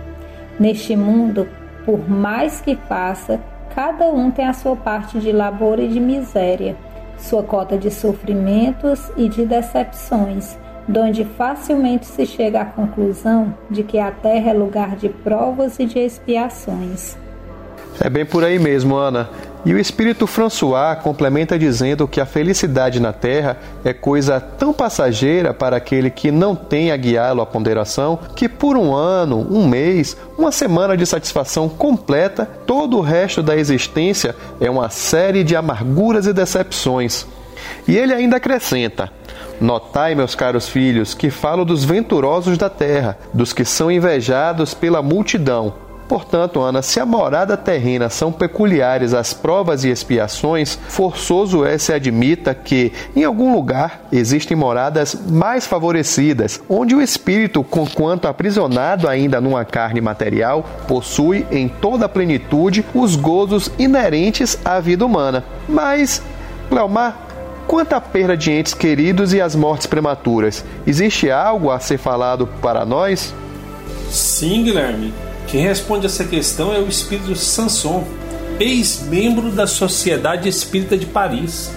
Neste 0.60 0.96
mundo, 0.96 1.48
por 1.86 2.10
mais 2.10 2.62
que 2.62 2.76
faça, 2.76 3.40
cada 3.74 4.06
um 4.06 4.30
tem 4.30 4.46
a 4.46 4.54
sua 4.54 4.76
parte 4.76 5.20
de 5.20 5.32
labor 5.32 5.80
e 5.80 5.88
de 5.88 6.00
miséria, 6.00 6.76
sua 7.18 7.44
cota 7.44 7.78
de 7.78 7.92
sofrimentos 7.92 9.12
e 9.16 9.30
de 9.30 9.46
decepções, 9.46 10.58
donde 10.88 11.24
facilmente 11.24 12.06
se 12.06 12.26
chega 12.26 12.62
à 12.62 12.66
conclusão 12.66 13.54
de 13.70 13.84
que 13.84 14.00
a 14.00 14.12
terra 14.12 14.52
é 14.52 14.54
lugar 14.54 14.96
de 14.96 15.10
provas 15.10 15.80
e 15.80 15.86
de 15.86 16.00
expiações. 16.00 17.18
É 18.02 18.10
bem 18.10 18.26
por 18.26 18.44
aí 18.44 18.58
mesmo, 18.58 18.96
Ana. 18.96 19.30
E 19.66 19.74
o 19.74 19.80
espírito 19.80 20.26
François 20.26 20.96
complementa 20.96 21.60
dizendo 21.60 22.08
que 22.08 22.22
a 22.22 22.26
felicidade 22.26 23.00
na 23.00 23.12
terra 23.12 23.58
é 23.84 23.94
coisa 23.94 24.40
tão 24.40 24.72
passageira 24.72 25.54
para 25.54 25.76
aquele 25.76 26.10
que 26.10 26.32
não 26.32 26.56
tem 26.56 26.92
a 26.92 26.98
guiá-lo 26.98 27.42
à 27.42 27.46
ponderação, 27.46 28.18
que 28.36 28.48
por 28.48 28.78
um 28.78 28.96
ano, 28.96 29.46
um 29.52 29.68
mês, 29.68 30.16
uma 30.38 30.52
semana 30.52 30.96
de 30.96 31.06
satisfação 31.06 31.68
completa, 31.68 32.50
todo 32.66 32.98
o 32.98 33.02
resto 33.02 33.44
da 33.44 33.58
existência 33.58 34.34
é 34.62 34.70
uma 34.70 34.90
série 34.90 35.44
de 35.44 35.58
amarguras 35.58 36.26
e 36.26 36.32
decepções. 36.32 37.28
E 37.86 37.98
ele 37.98 38.14
ainda 38.14 38.38
acrescenta: 38.38 39.12
Notai, 39.60 40.16
meus 40.16 40.36
caros 40.36 40.70
filhos, 40.70 41.14
que 41.14 41.30
falo 41.30 41.66
dos 41.66 41.84
venturosos 41.84 42.58
da 42.58 42.70
terra, 42.70 43.18
dos 43.34 43.52
que 43.52 43.66
são 43.66 43.92
invejados 43.92 44.74
pela 44.74 45.02
multidão 45.02 45.89
Portanto, 46.10 46.60
Ana, 46.60 46.82
se 46.82 47.00
a 47.00 47.06
morada 47.06 47.56
terrena 47.56 48.10
são 48.10 48.32
peculiares 48.32 49.14
às 49.14 49.32
provas 49.32 49.84
e 49.84 49.90
expiações, 49.90 50.80
forçoso 50.88 51.64
é 51.64 51.78
se 51.78 51.94
admita 51.94 52.56
que, 52.56 52.92
em 53.16 53.24
algum 53.24 53.54
lugar, 53.54 54.08
existem 54.12 54.58
moradas 54.58 55.16
mais 55.30 55.68
favorecidas, 55.68 56.60
onde 56.68 56.96
o 56.96 57.02
espírito, 57.02 57.64
conquanto 57.64 58.28
aprisionado 58.28 59.08
ainda 59.08 59.40
numa 59.40 59.64
carne 59.64 60.02
material, 60.02 60.66
possui 60.88 61.46
em 61.52 61.68
toda 61.70 62.08
a 62.08 62.10
plenitude 62.10 62.84
os 62.96 63.16
gozos 63.16 63.72
inerentes 63.78 64.58
à 64.66 64.80
vida 64.80 65.06
humana. 65.06 65.44
Mas, 65.68 66.24
Cleomar, 66.70 67.20
quanto 67.68 67.94
à 67.94 68.02
perda 68.02 68.36
de 68.36 68.52
entes 68.52 68.74
queridos 68.74 69.32
e 69.32 69.40
às 69.40 69.54
mortes 69.54 69.86
prematuras, 69.86 70.66
existe 70.88 71.30
algo 71.30 71.70
a 71.70 71.80
ser 71.80 72.00
falado 72.00 72.48
para 72.64 72.84
nós? 72.84 73.32
Sim, 74.10 74.64
Guilherme. 74.64 75.29
Quem 75.50 75.62
responde 75.62 76.06
essa 76.06 76.24
questão 76.24 76.72
é 76.72 76.78
o 76.78 76.88
espírito 76.88 77.36
Sanson, 77.36 78.04
ex-membro 78.60 79.50
da 79.50 79.66
Sociedade 79.66 80.48
Espírita 80.48 80.96
de 80.96 81.08
Paris. 81.08 81.72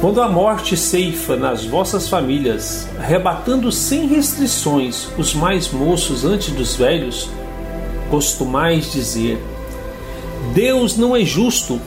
Quando 0.00 0.22
a 0.22 0.28
morte 0.28 0.76
ceifa 0.76 1.34
nas 1.34 1.64
vossas 1.64 2.08
famílias, 2.08 2.86
arrebatando 2.96 3.72
sem 3.72 4.06
restrições 4.06 5.08
os 5.18 5.34
mais 5.34 5.72
moços 5.72 6.24
antes 6.24 6.52
dos 6.52 6.76
velhos, 6.76 7.28
costumais 8.10 8.92
dizer: 8.92 9.42
Deus 10.54 10.96
não 10.96 11.16
é 11.16 11.24
justo, 11.24 11.80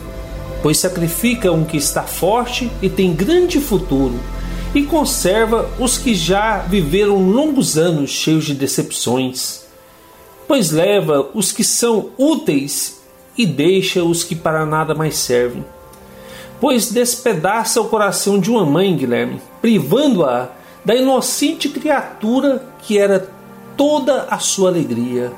pois 0.61 0.77
sacrifica 0.77 1.53
um 1.53 1.63
que 1.63 1.77
está 1.77 2.03
forte 2.03 2.69
e 2.81 2.89
tem 2.89 3.13
grande 3.13 3.61
futuro, 3.61 4.19
e 4.75 4.83
conserva 4.83 5.69
os 5.79 5.97
que 5.97 6.13
já 6.13 6.57
viveram 6.57 7.31
longos 7.31 7.77
anos 7.77 8.09
cheios 8.09 8.43
de 8.43 8.53
decepções 8.53 9.60
pois 10.51 10.69
leva 10.69 11.29
os 11.33 11.53
que 11.53 11.63
são 11.63 12.09
úteis 12.17 13.01
e 13.37 13.45
deixa 13.45 14.03
os 14.03 14.21
que 14.21 14.35
para 14.35 14.65
nada 14.65 14.93
mais 14.93 15.15
servem. 15.15 15.63
Pois 16.59 16.91
despedaça 16.91 17.79
o 17.79 17.87
coração 17.87 18.37
de 18.37 18.51
uma 18.51 18.65
mãe, 18.65 18.93
Guilherme, 18.93 19.41
privando-a 19.61 20.49
da 20.83 20.93
inocente 20.93 21.69
criatura 21.69 22.65
que 22.81 22.97
era 22.97 23.29
toda 23.77 24.23
a 24.29 24.39
sua 24.39 24.67
alegria. 24.67 25.31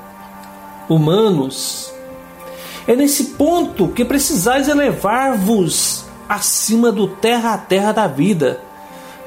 Humanos, 0.89 1.93
é 2.88 2.95
nesse 2.95 3.26
ponto 3.36 3.89
que 3.89 4.03
precisais 4.03 4.68
elevar-vos 4.68 6.05
acima 6.28 6.91
do 6.91 7.07
terra 7.07 7.53
a 7.53 7.57
terra 7.59 7.91
da 7.91 8.07
vida, 8.07 8.59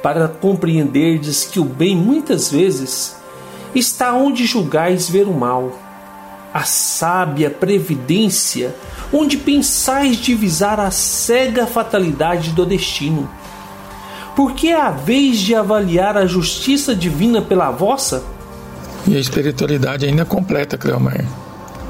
para 0.03 0.27
compreenderdes 0.27 1.45
que 1.45 1.61
o 1.61 1.65
bem 1.65 1.95
muitas 1.95 2.51
vezes 2.51 3.16
está 3.79 4.15
onde 4.15 4.47
julgais 4.47 5.09
ver 5.09 5.27
o 5.27 5.33
mal. 5.33 5.79
A 6.53 6.65
sábia 6.65 7.51
previdência, 7.51 8.75
onde 9.13 9.37
pensais 9.37 10.17
divisar 10.17 10.81
a 10.81 10.91
cega 10.91 11.67
fatalidade 11.67 12.51
do 12.51 12.65
destino. 12.65 13.29
Porque 14.35 14.69
é 14.69 14.81
a 14.81 14.91
vez 14.91 15.39
de 15.39 15.55
avaliar 15.55 16.17
a 16.17 16.27
justiça 16.27 16.95
divina 16.95 17.43
pela 17.43 17.71
vossa? 17.71 18.23
E 19.07 19.17
a 19.17 19.21
espiritualidade 19.21 20.07
ainda 20.07 20.25
completa, 20.25 20.79
Cleomar. 20.79 21.25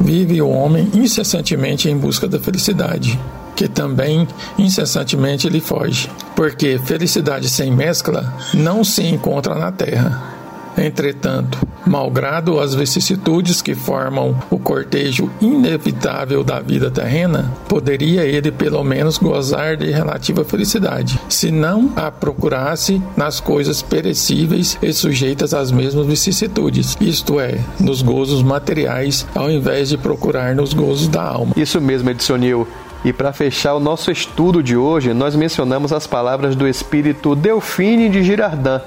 Vive 0.00 0.42
o 0.42 0.48
homem 0.48 0.90
incessantemente 0.94 1.88
em 1.88 1.96
busca 1.96 2.28
da 2.28 2.38
felicidade, 2.38 3.18
que 3.54 3.66
também 3.66 4.28
incessantemente 4.58 5.48
lhe 5.48 5.60
foge, 5.60 6.10
porque 6.34 6.78
felicidade 6.78 7.48
sem 7.48 7.72
mescla 7.72 8.34
não 8.52 8.84
se 8.84 9.02
encontra 9.02 9.54
na 9.54 9.72
terra. 9.72 10.35
Entretanto, 10.76 11.58
malgrado 11.86 12.60
as 12.60 12.74
vicissitudes 12.74 13.62
que 13.62 13.74
formam 13.74 14.36
o 14.50 14.58
cortejo 14.58 15.30
inevitável 15.40 16.44
da 16.44 16.60
vida 16.60 16.90
terrena, 16.90 17.52
poderia 17.68 18.24
ele 18.24 18.50
pelo 18.50 18.82
menos 18.84 19.18
gozar 19.18 19.76
de 19.76 19.90
relativa 19.90 20.44
felicidade, 20.44 21.18
se 21.28 21.50
não 21.50 21.92
a 21.96 22.10
procurasse 22.10 23.00
nas 23.16 23.40
coisas 23.40 23.82
perecíveis 23.82 24.78
e 24.82 24.92
sujeitas 24.92 25.54
às 25.54 25.70
mesmas 25.70 26.06
vicissitudes, 26.06 26.96
isto 27.00 27.40
é, 27.40 27.58
nos 27.80 28.02
gozos 28.02 28.42
materiais, 28.42 29.26
ao 29.34 29.50
invés 29.50 29.88
de 29.88 29.96
procurar 29.96 30.54
nos 30.54 30.74
gozos 30.74 31.08
da 31.08 31.22
alma. 31.22 31.52
Isso 31.56 31.80
mesmo, 31.80 32.10
Edsonil. 32.10 32.66
E 33.04 33.12
para 33.12 33.32
fechar 33.32 33.74
o 33.74 33.80
nosso 33.80 34.10
estudo 34.10 34.62
de 34.62 34.76
hoje, 34.76 35.14
nós 35.14 35.36
mencionamos 35.36 35.92
as 35.92 36.06
palavras 36.06 36.56
do 36.56 36.66
espírito 36.66 37.36
Delfine 37.36 38.08
de 38.08 38.22
Girardin, 38.22 38.80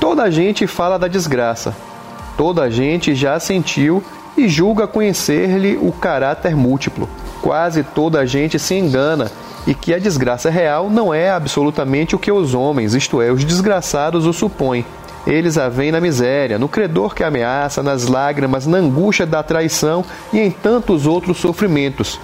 Toda 0.00 0.22
a 0.22 0.30
gente 0.30 0.66
fala 0.66 0.98
da 0.98 1.08
desgraça. 1.08 1.74
Toda 2.36 2.62
a 2.62 2.70
gente 2.70 3.14
já 3.14 3.38
sentiu 3.40 4.02
e 4.36 4.48
julga 4.48 4.86
conhecer-lhe 4.86 5.76
o 5.76 5.90
caráter 5.90 6.54
múltiplo. 6.54 7.08
Quase 7.42 7.82
toda 7.82 8.20
a 8.20 8.26
gente 8.26 8.58
se 8.58 8.74
engana 8.74 9.30
e 9.66 9.74
que 9.74 9.92
a 9.92 9.98
desgraça 9.98 10.48
real 10.48 10.88
não 10.88 11.12
é 11.12 11.30
absolutamente 11.30 12.14
o 12.14 12.18
que 12.18 12.30
os 12.30 12.54
homens, 12.54 12.94
isto 12.94 13.20
é, 13.20 13.32
os 13.32 13.44
desgraçados, 13.44 14.24
o 14.24 14.32
supõem. 14.32 14.84
Eles 15.26 15.58
a 15.58 15.68
veem 15.68 15.92
na 15.92 16.00
miséria, 16.00 16.58
no 16.58 16.68
credor 16.68 17.14
que 17.14 17.24
ameaça, 17.24 17.82
nas 17.82 18.06
lágrimas, 18.06 18.66
na 18.66 18.78
angústia 18.78 19.26
da 19.26 19.42
traição 19.42 20.04
e 20.32 20.38
em 20.38 20.50
tantos 20.50 21.06
outros 21.06 21.38
sofrimentos. 21.38 22.20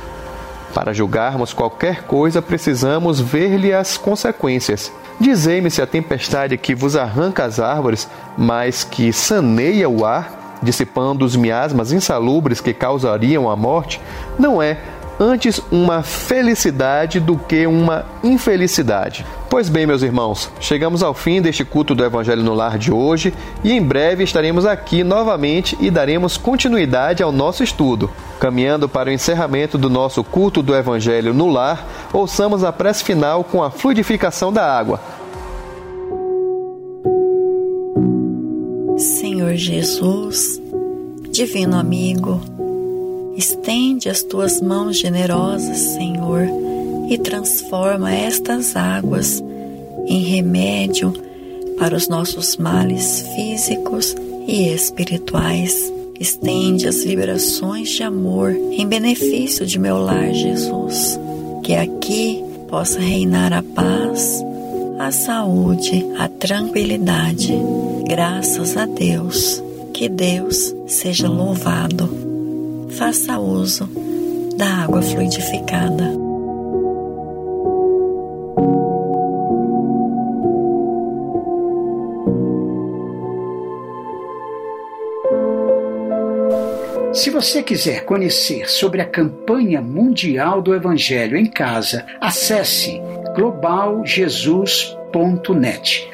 Para 0.72 0.92
julgarmos 0.92 1.52
qualquer 1.52 2.04
coisa, 2.04 2.40
precisamos 2.40 3.20
ver-lhe 3.20 3.72
as 3.72 3.98
consequências. 3.98 4.92
Dizei-me 5.20 5.70
se 5.70 5.80
a 5.80 5.86
tempestade 5.86 6.56
que 6.56 6.74
vos 6.74 6.96
arranca 6.96 7.44
as 7.44 7.60
árvores, 7.60 8.08
mas 8.36 8.84
que 8.84 9.12
saneia 9.12 9.88
o 9.88 10.04
ar, 10.04 10.58
dissipando 10.62 11.24
os 11.24 11.36
miasmas 11.36 11.92
insalubres 11.92 12.60
que 12.60 12.72
causariam 12.72 13.50
a 13.50 13.54
morte, 13.54 14.00
não 14.38 14.62
é 14.62 14.78
antes 15.18 15.60
uma 15.70 16.02
felicidade 16.02 17.20
do 17.20 17.36
que 17.36 17.66
uma 17.66 18.04
infelicidade. 18.22 19.24
Pois 19.48 19.68
bem, 19.68 19.86
meus 19.86 20.02
irmãos, 20.02 20.50
chegamos 20.60 21.02
ao 21.02 21.14
fim 21.14 21.40
deste 21.40 21.64
culto 21.64 21.94
do 21.94 22.04
Evangelho 22.04 22.42
no 22.42 22.54
Lar 22.54 22.76
de 22.76 22.92
hoje 22.92 23.32
e 23.62 23.72
em 23.72 23.82
breve 23.82 24.24
estaremos 24.24 24.66
aqui 24.66 25.04
novamente 25.04 25.76
e 25.80 25.90
daremos 25.90 26.36
continuidade 26.36 27.22
ao 27.22 27.30
nosso 27.30 27.62
estudo. 27.62 28.10
Caminhando 28.40 28.88
para 28.88 29.10
o 29.10 29.12
encerramento 29.12 29.78
do 29.78 29.88
nosso 29.88 30.24
culto 30.24 30.62
do 30.62 30.74
Evangelho 30.74 31.32
no 31.32 31.48
Lar, 31.48 31.86
ouçamos 32.12 32.64
a 32.64 32.72
prece 32.72 33.04
final 33.04 33.44
com 33.44 33.62
a 33.62 33.70
fluidificação 33.70 34.52
da 34.52 34.66
água. 34.66 35.00
Senhor 38.96 39.54
Jesus, 39.54 40.60
Divino 41.30 41.76
Amigo, 41.76 42.40
Estende 43.37 44.09
as 44.09 44.22
tuas 44.22 44.61
mãos 44.61 44.97
generosas, 44.97 45.78
Senhor, 45.78 46.47
e 47.09 47.18
transforma 47.18 48.14
estas 48.14 48.76
águas 48.76 49.43
em 50.07 50.22
remédio 50.22 51.12
para 51.78 51.97
os 51.97 52.09
nossos 52.09 52.57
males 52.57 53.24
físicos 53.35 54.14
e 54.47 54.68
espirituais. 54.68 55.93
Estende 56.20 56.87
as 56.87 57.03
vibrações 57.03 57.91
de 57.91 58.05
amor 58.05 58.53
em 58.53 58.87
benefício 58.87 59.66
de 59.66 59.78
meu 59.80 59.99
lar, 59.99 60.32
Jesus. 60.32 61.18
Que 61.64 61.74
aqui 61.74 62.43
possa 62.68 63.01
reinar 63.01 63.53
a 63.53 63.62
paz, 63.62 64.45
a 64.99 65.11
saúde, 65.11 66.07
a 66.18 66.28
tranquilidade. 66.28 67.53
Graças 68.07 68.76
a 68.76 68.87
Deus. 68.87 69.62
Que 69.93 70.09
Deus 70.09 70.74
seja 70.87 71.28
louvado 71.28 72.23
faça 72.91 73.39
uso 73.39 73.89
da 74.57 74.85
água 74.85 75.03
fluidificada. 75.03 76.24
Se 87.12 87.30
você 87.30 87.62
quiser 87.62 88.05
conhecer 88.05 88.68
sobre 88.68 89.01
a 89.01 89.05
campanha 89.05 89.80
mundial 89.80 90.61
do 90.61 90.74
Evangelho 90.74 91.37
em 91.37 91.47
casa, 91.47 92.05
acesse 92.20 93.01
globaljesus.net 93.35 96.13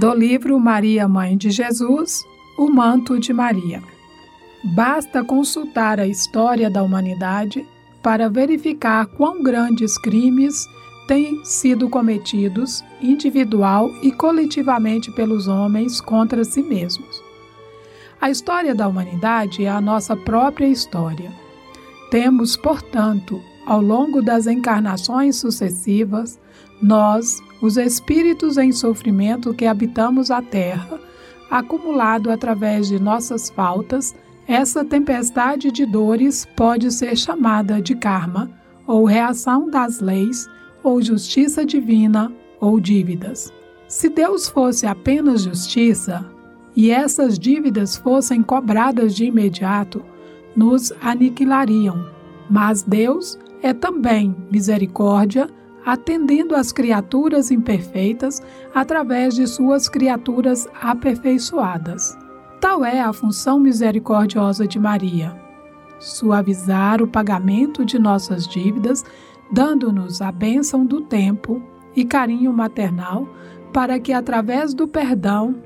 Do 0.00 0.14
livro 0.14 0.58
Maria, 0.58 1.06
Mãe 1.06 1.36
de 1.36 1.50
Jesus, 1.50 2.24
O 2.56 2.70
Manto 2.70 3.20
de 3.20 3.34
Maria. 3.34 3.82
Basta 4.64 5.22
consultar 5.22 6.00
a 6.00 6.06
história 6.06 6.70
da 6.70 6.82
humanidade 6.82 7.66
para 8.02 8.26
verificar 8.30 9.04
quão 9.04 9.42
grandes 9.42 9.98
crimes 9.98 10.64
têm 11.06 11.44
sido 11.44 11.86
cometidos 11.90 12.82
individual 13.02 13.90
e 14.02 14.10
coletivamente 14.10 15.10
pelos 15.10 15.46
homens 15.46 16.00
contra 16.00 16.44
si 16.44 16.62
mesmos. 16.62 17.22
A 18.18 18.30
história 18.30 18.74
da 18.74 18.88
humanidade 18.88 19.66
é 19.66 19.68
a 19.68 19.82
nossa 19.82 20.16
própria 20.16 20.66
história. 20.66 21.30
Temos, 22.10 22.56
portanto, 22.56 23.38
ao 23.66 23.82
longo 23.82 24.22
das 24.22 24.46
encarnações 24.46 25.36
sucessivas, 25.36 26.40
nós, 26.80 27.42
os 27.60 27.76
espíritos 27.76 28.56
em 28.56 28.72
sofrimento 28.72 29.52
que 29.52 29.66
habitamos 29.66 30.30
a 30.30 30.40
terra, 30.40 30.98
acumulado 31.50 32.30
através 32.30 32.88
de 32.88 32.98
nossas 32.98 33.50
faltas, 33.50 34.14
essa 34.46 34.84
tempestade 34.84 35.70
de 35.70 35.84
dores 35.84 36.46
pode 36.56 36.90
ser 36.90 37.16
chamada 37.16 37.80
de 37.80 37.94
karma, 37.94 38.50
ou 38.86 39.04
reação 39.04 39.68
das 39.68 40.00
leis, 40.00 40.48
ou 40.82 41.00
justiça 41.02 41.64
divina, 41.64 42.32
ou 42.58 42.80
dívidas. 42.80 43.52
Se 43.86 44.08
Deus 44.08 44.48
fosse 44.48 44.86
apenas 44.86 45.42
justiça, 45.42 46.24
e 46.74 46.90
essas 46.90 47.38
dívidas 47.38 47.96
fossem 47.96 48.42
cobradas 48.42 49.14
de 49.14 49.24
imediato, 49.26 50.02
nos 50.56 50.92
aniquilariam. 51.02 52.06
Mas 52.48 52.82
Deus 52.82 53.38
é 53.62 53.72
também 53.72 54.34
misericórdia 54.50 55.48
atendendo 55.84 56.54
às 56.54 56.72
criaturas 56.72 57.50
imperfeitas 57.50 58.42
através 58.74 59.34
de 59.34 59.46
suas 59.46 59.88
criaturas 59.88 60.68
aperfeiçoadas. 60.80 62.16
Tal 62.60 62.84
é 62.84 63.00
a 63.00 63.12
função 63.12 63.58
misericordiosa 63.58 64.66
de 64.66 64.78
Maria: 64.78 65.34
suavizar 65.98 67.02
o 67.02 67.08
pagamento 67.08 67.84
de 67.84 67.98
nossas 67.98 68.46
dívidas, 68.46 69.04
dando-nos 69.50 70.20
a 70.20 70.30
bênção 70.30 70.84
do 70.84 71.00
tempo 71.00 71.62
e 71.96 72.04
carinho 72.04 72.52
maternal, 72.52 73.26
para 73.72 73.98
que, 73.98 74.12
através 74.12 74.74
do 74.74 74.86
perdão 74.86 75.56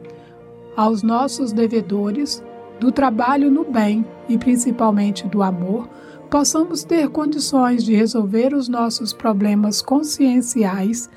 aos 0.77 1.03
nossos 1.03 1.53
devedores, 1.53 2.43
do 2.81 2.91
trabalho 2.91 3.51
no 3.51 3.65
bem 3.65 4.05
e 4.29 4.37
principalmente 4.37 5.27
do 5.27 5.43
amor, 5.43 5.89
possamos 6.35 6.83
ter 6.83 7.11
condições 7.11 7.85
de 7.85 7.95
resolver 7.95 8.55
os 8.55 8.69
nossos 8.69 9.13
problemas 9.13 9.81
conscienciais, 9.81 11.09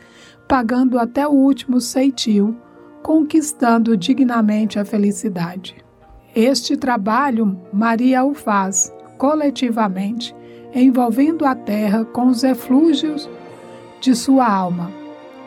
pagando 0.47 0.99
até 0.99 1.28
o 1.28 1.32
último 1.32 1.82
ceitil, 1.82 2.55
conquistando 3.01 3.97
dignamente 3.97 4.78
a 4.78 4.86
felicidade. 4.86 5.76
Este 6.36 6.78
trabalho 6.78 7.59
Maria 7.74 8.24
o 8.24 8.36
faz 8.36 8.93
coletivamente, 9.18 10.36
envolvendo 10.72 11.47
a 11.47 11.55
terra 11.55 12.05
com 12.05 12.28
os 12.28 12.43
eflúgios 12.43 13.28
de 13.99 14.15
sua 14.15 14.47
alma, 14.47 14.91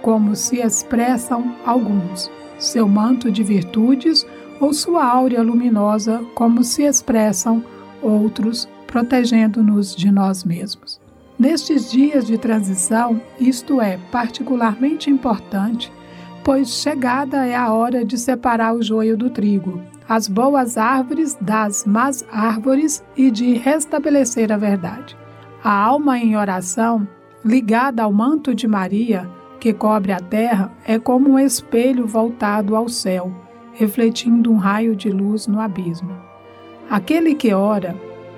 como 0.03 0.35
se 0.35 0.57
expressam 0.57 1.55
alguns, 1.65 2.29
seu 2.59 2.89
manto 2.89 3.31
de 3.31 3.45
virtudes 3.45 4.27
ou 4.59 4.75
sua 4.75 5.05
áurea 5.05 5.43
luminosa, 5.43 6.25
como 6.35 6.65
se 6.65 6.83
expressam 6.83 7.63
outros 8.03 8.69
protegendo-nos 8.91 9.95
de 9.95 10.11
nós 10.11 10.43
mesmos. 10.43 11.01
Nestes 11.39 11.91
dias 11.91 12.27
de 12.27 12.37
transição, 12.37 13.21
isto 13.39 13.81
é 13.81 13.99
particularmente 14.11 15.09
importante, 15.09 15.93
pois 16.43 16.69
chegada 16.69 17.47
é 17.47 17.55
a 17.55 17.73
hora 17.73 18.05
de 18.05 18.19
separar 18.19 18.75
o 18.75 18.83
joio 18.83 19.17
do 19.17 19.31
trigo, 19.31 19.81
as 20.09 20.27
boas 20.27 20.77
árvores 20.77 21.39
das 21.41 21.87
más 21.87 22.27
árvores 22.33 23.03
e 23.17 23.31
de 23.31 23.55
restabelecer 23.55 24.51
a 24.51 24.57
verdade. 24.57 25.17
A 25.63 25.73
alma 25.73 26.19
em 26.19 26.37
oração, 26.37 27.07
ligada 27.45 28.03
ao 28.03 28.13
manto 28.13 28.55
de 28.55 28.67
Maria, 28.67 29.31
que 29.61 29.73
cobre 29.73 30.11
a 30.11 30.19
terra, 30.19 30.73
é 30.85 30.99
como 30.99 31.31
um 31.31 31.39
espelho 31.39 32.09
voltado 32.09 32.75
ao 32.75 32.89
céu, 32.89 33.33
refletindo 33.73 34.51
um 34.51 34.57
raio 34.57 34.97
de 34.97 35.11
luz 35.11 35.47
no 35.47 35.61
abismo. 35.61 36.13
Aquele 36.91 37.37
que 37.37 37.55
ora, 37.55 37.95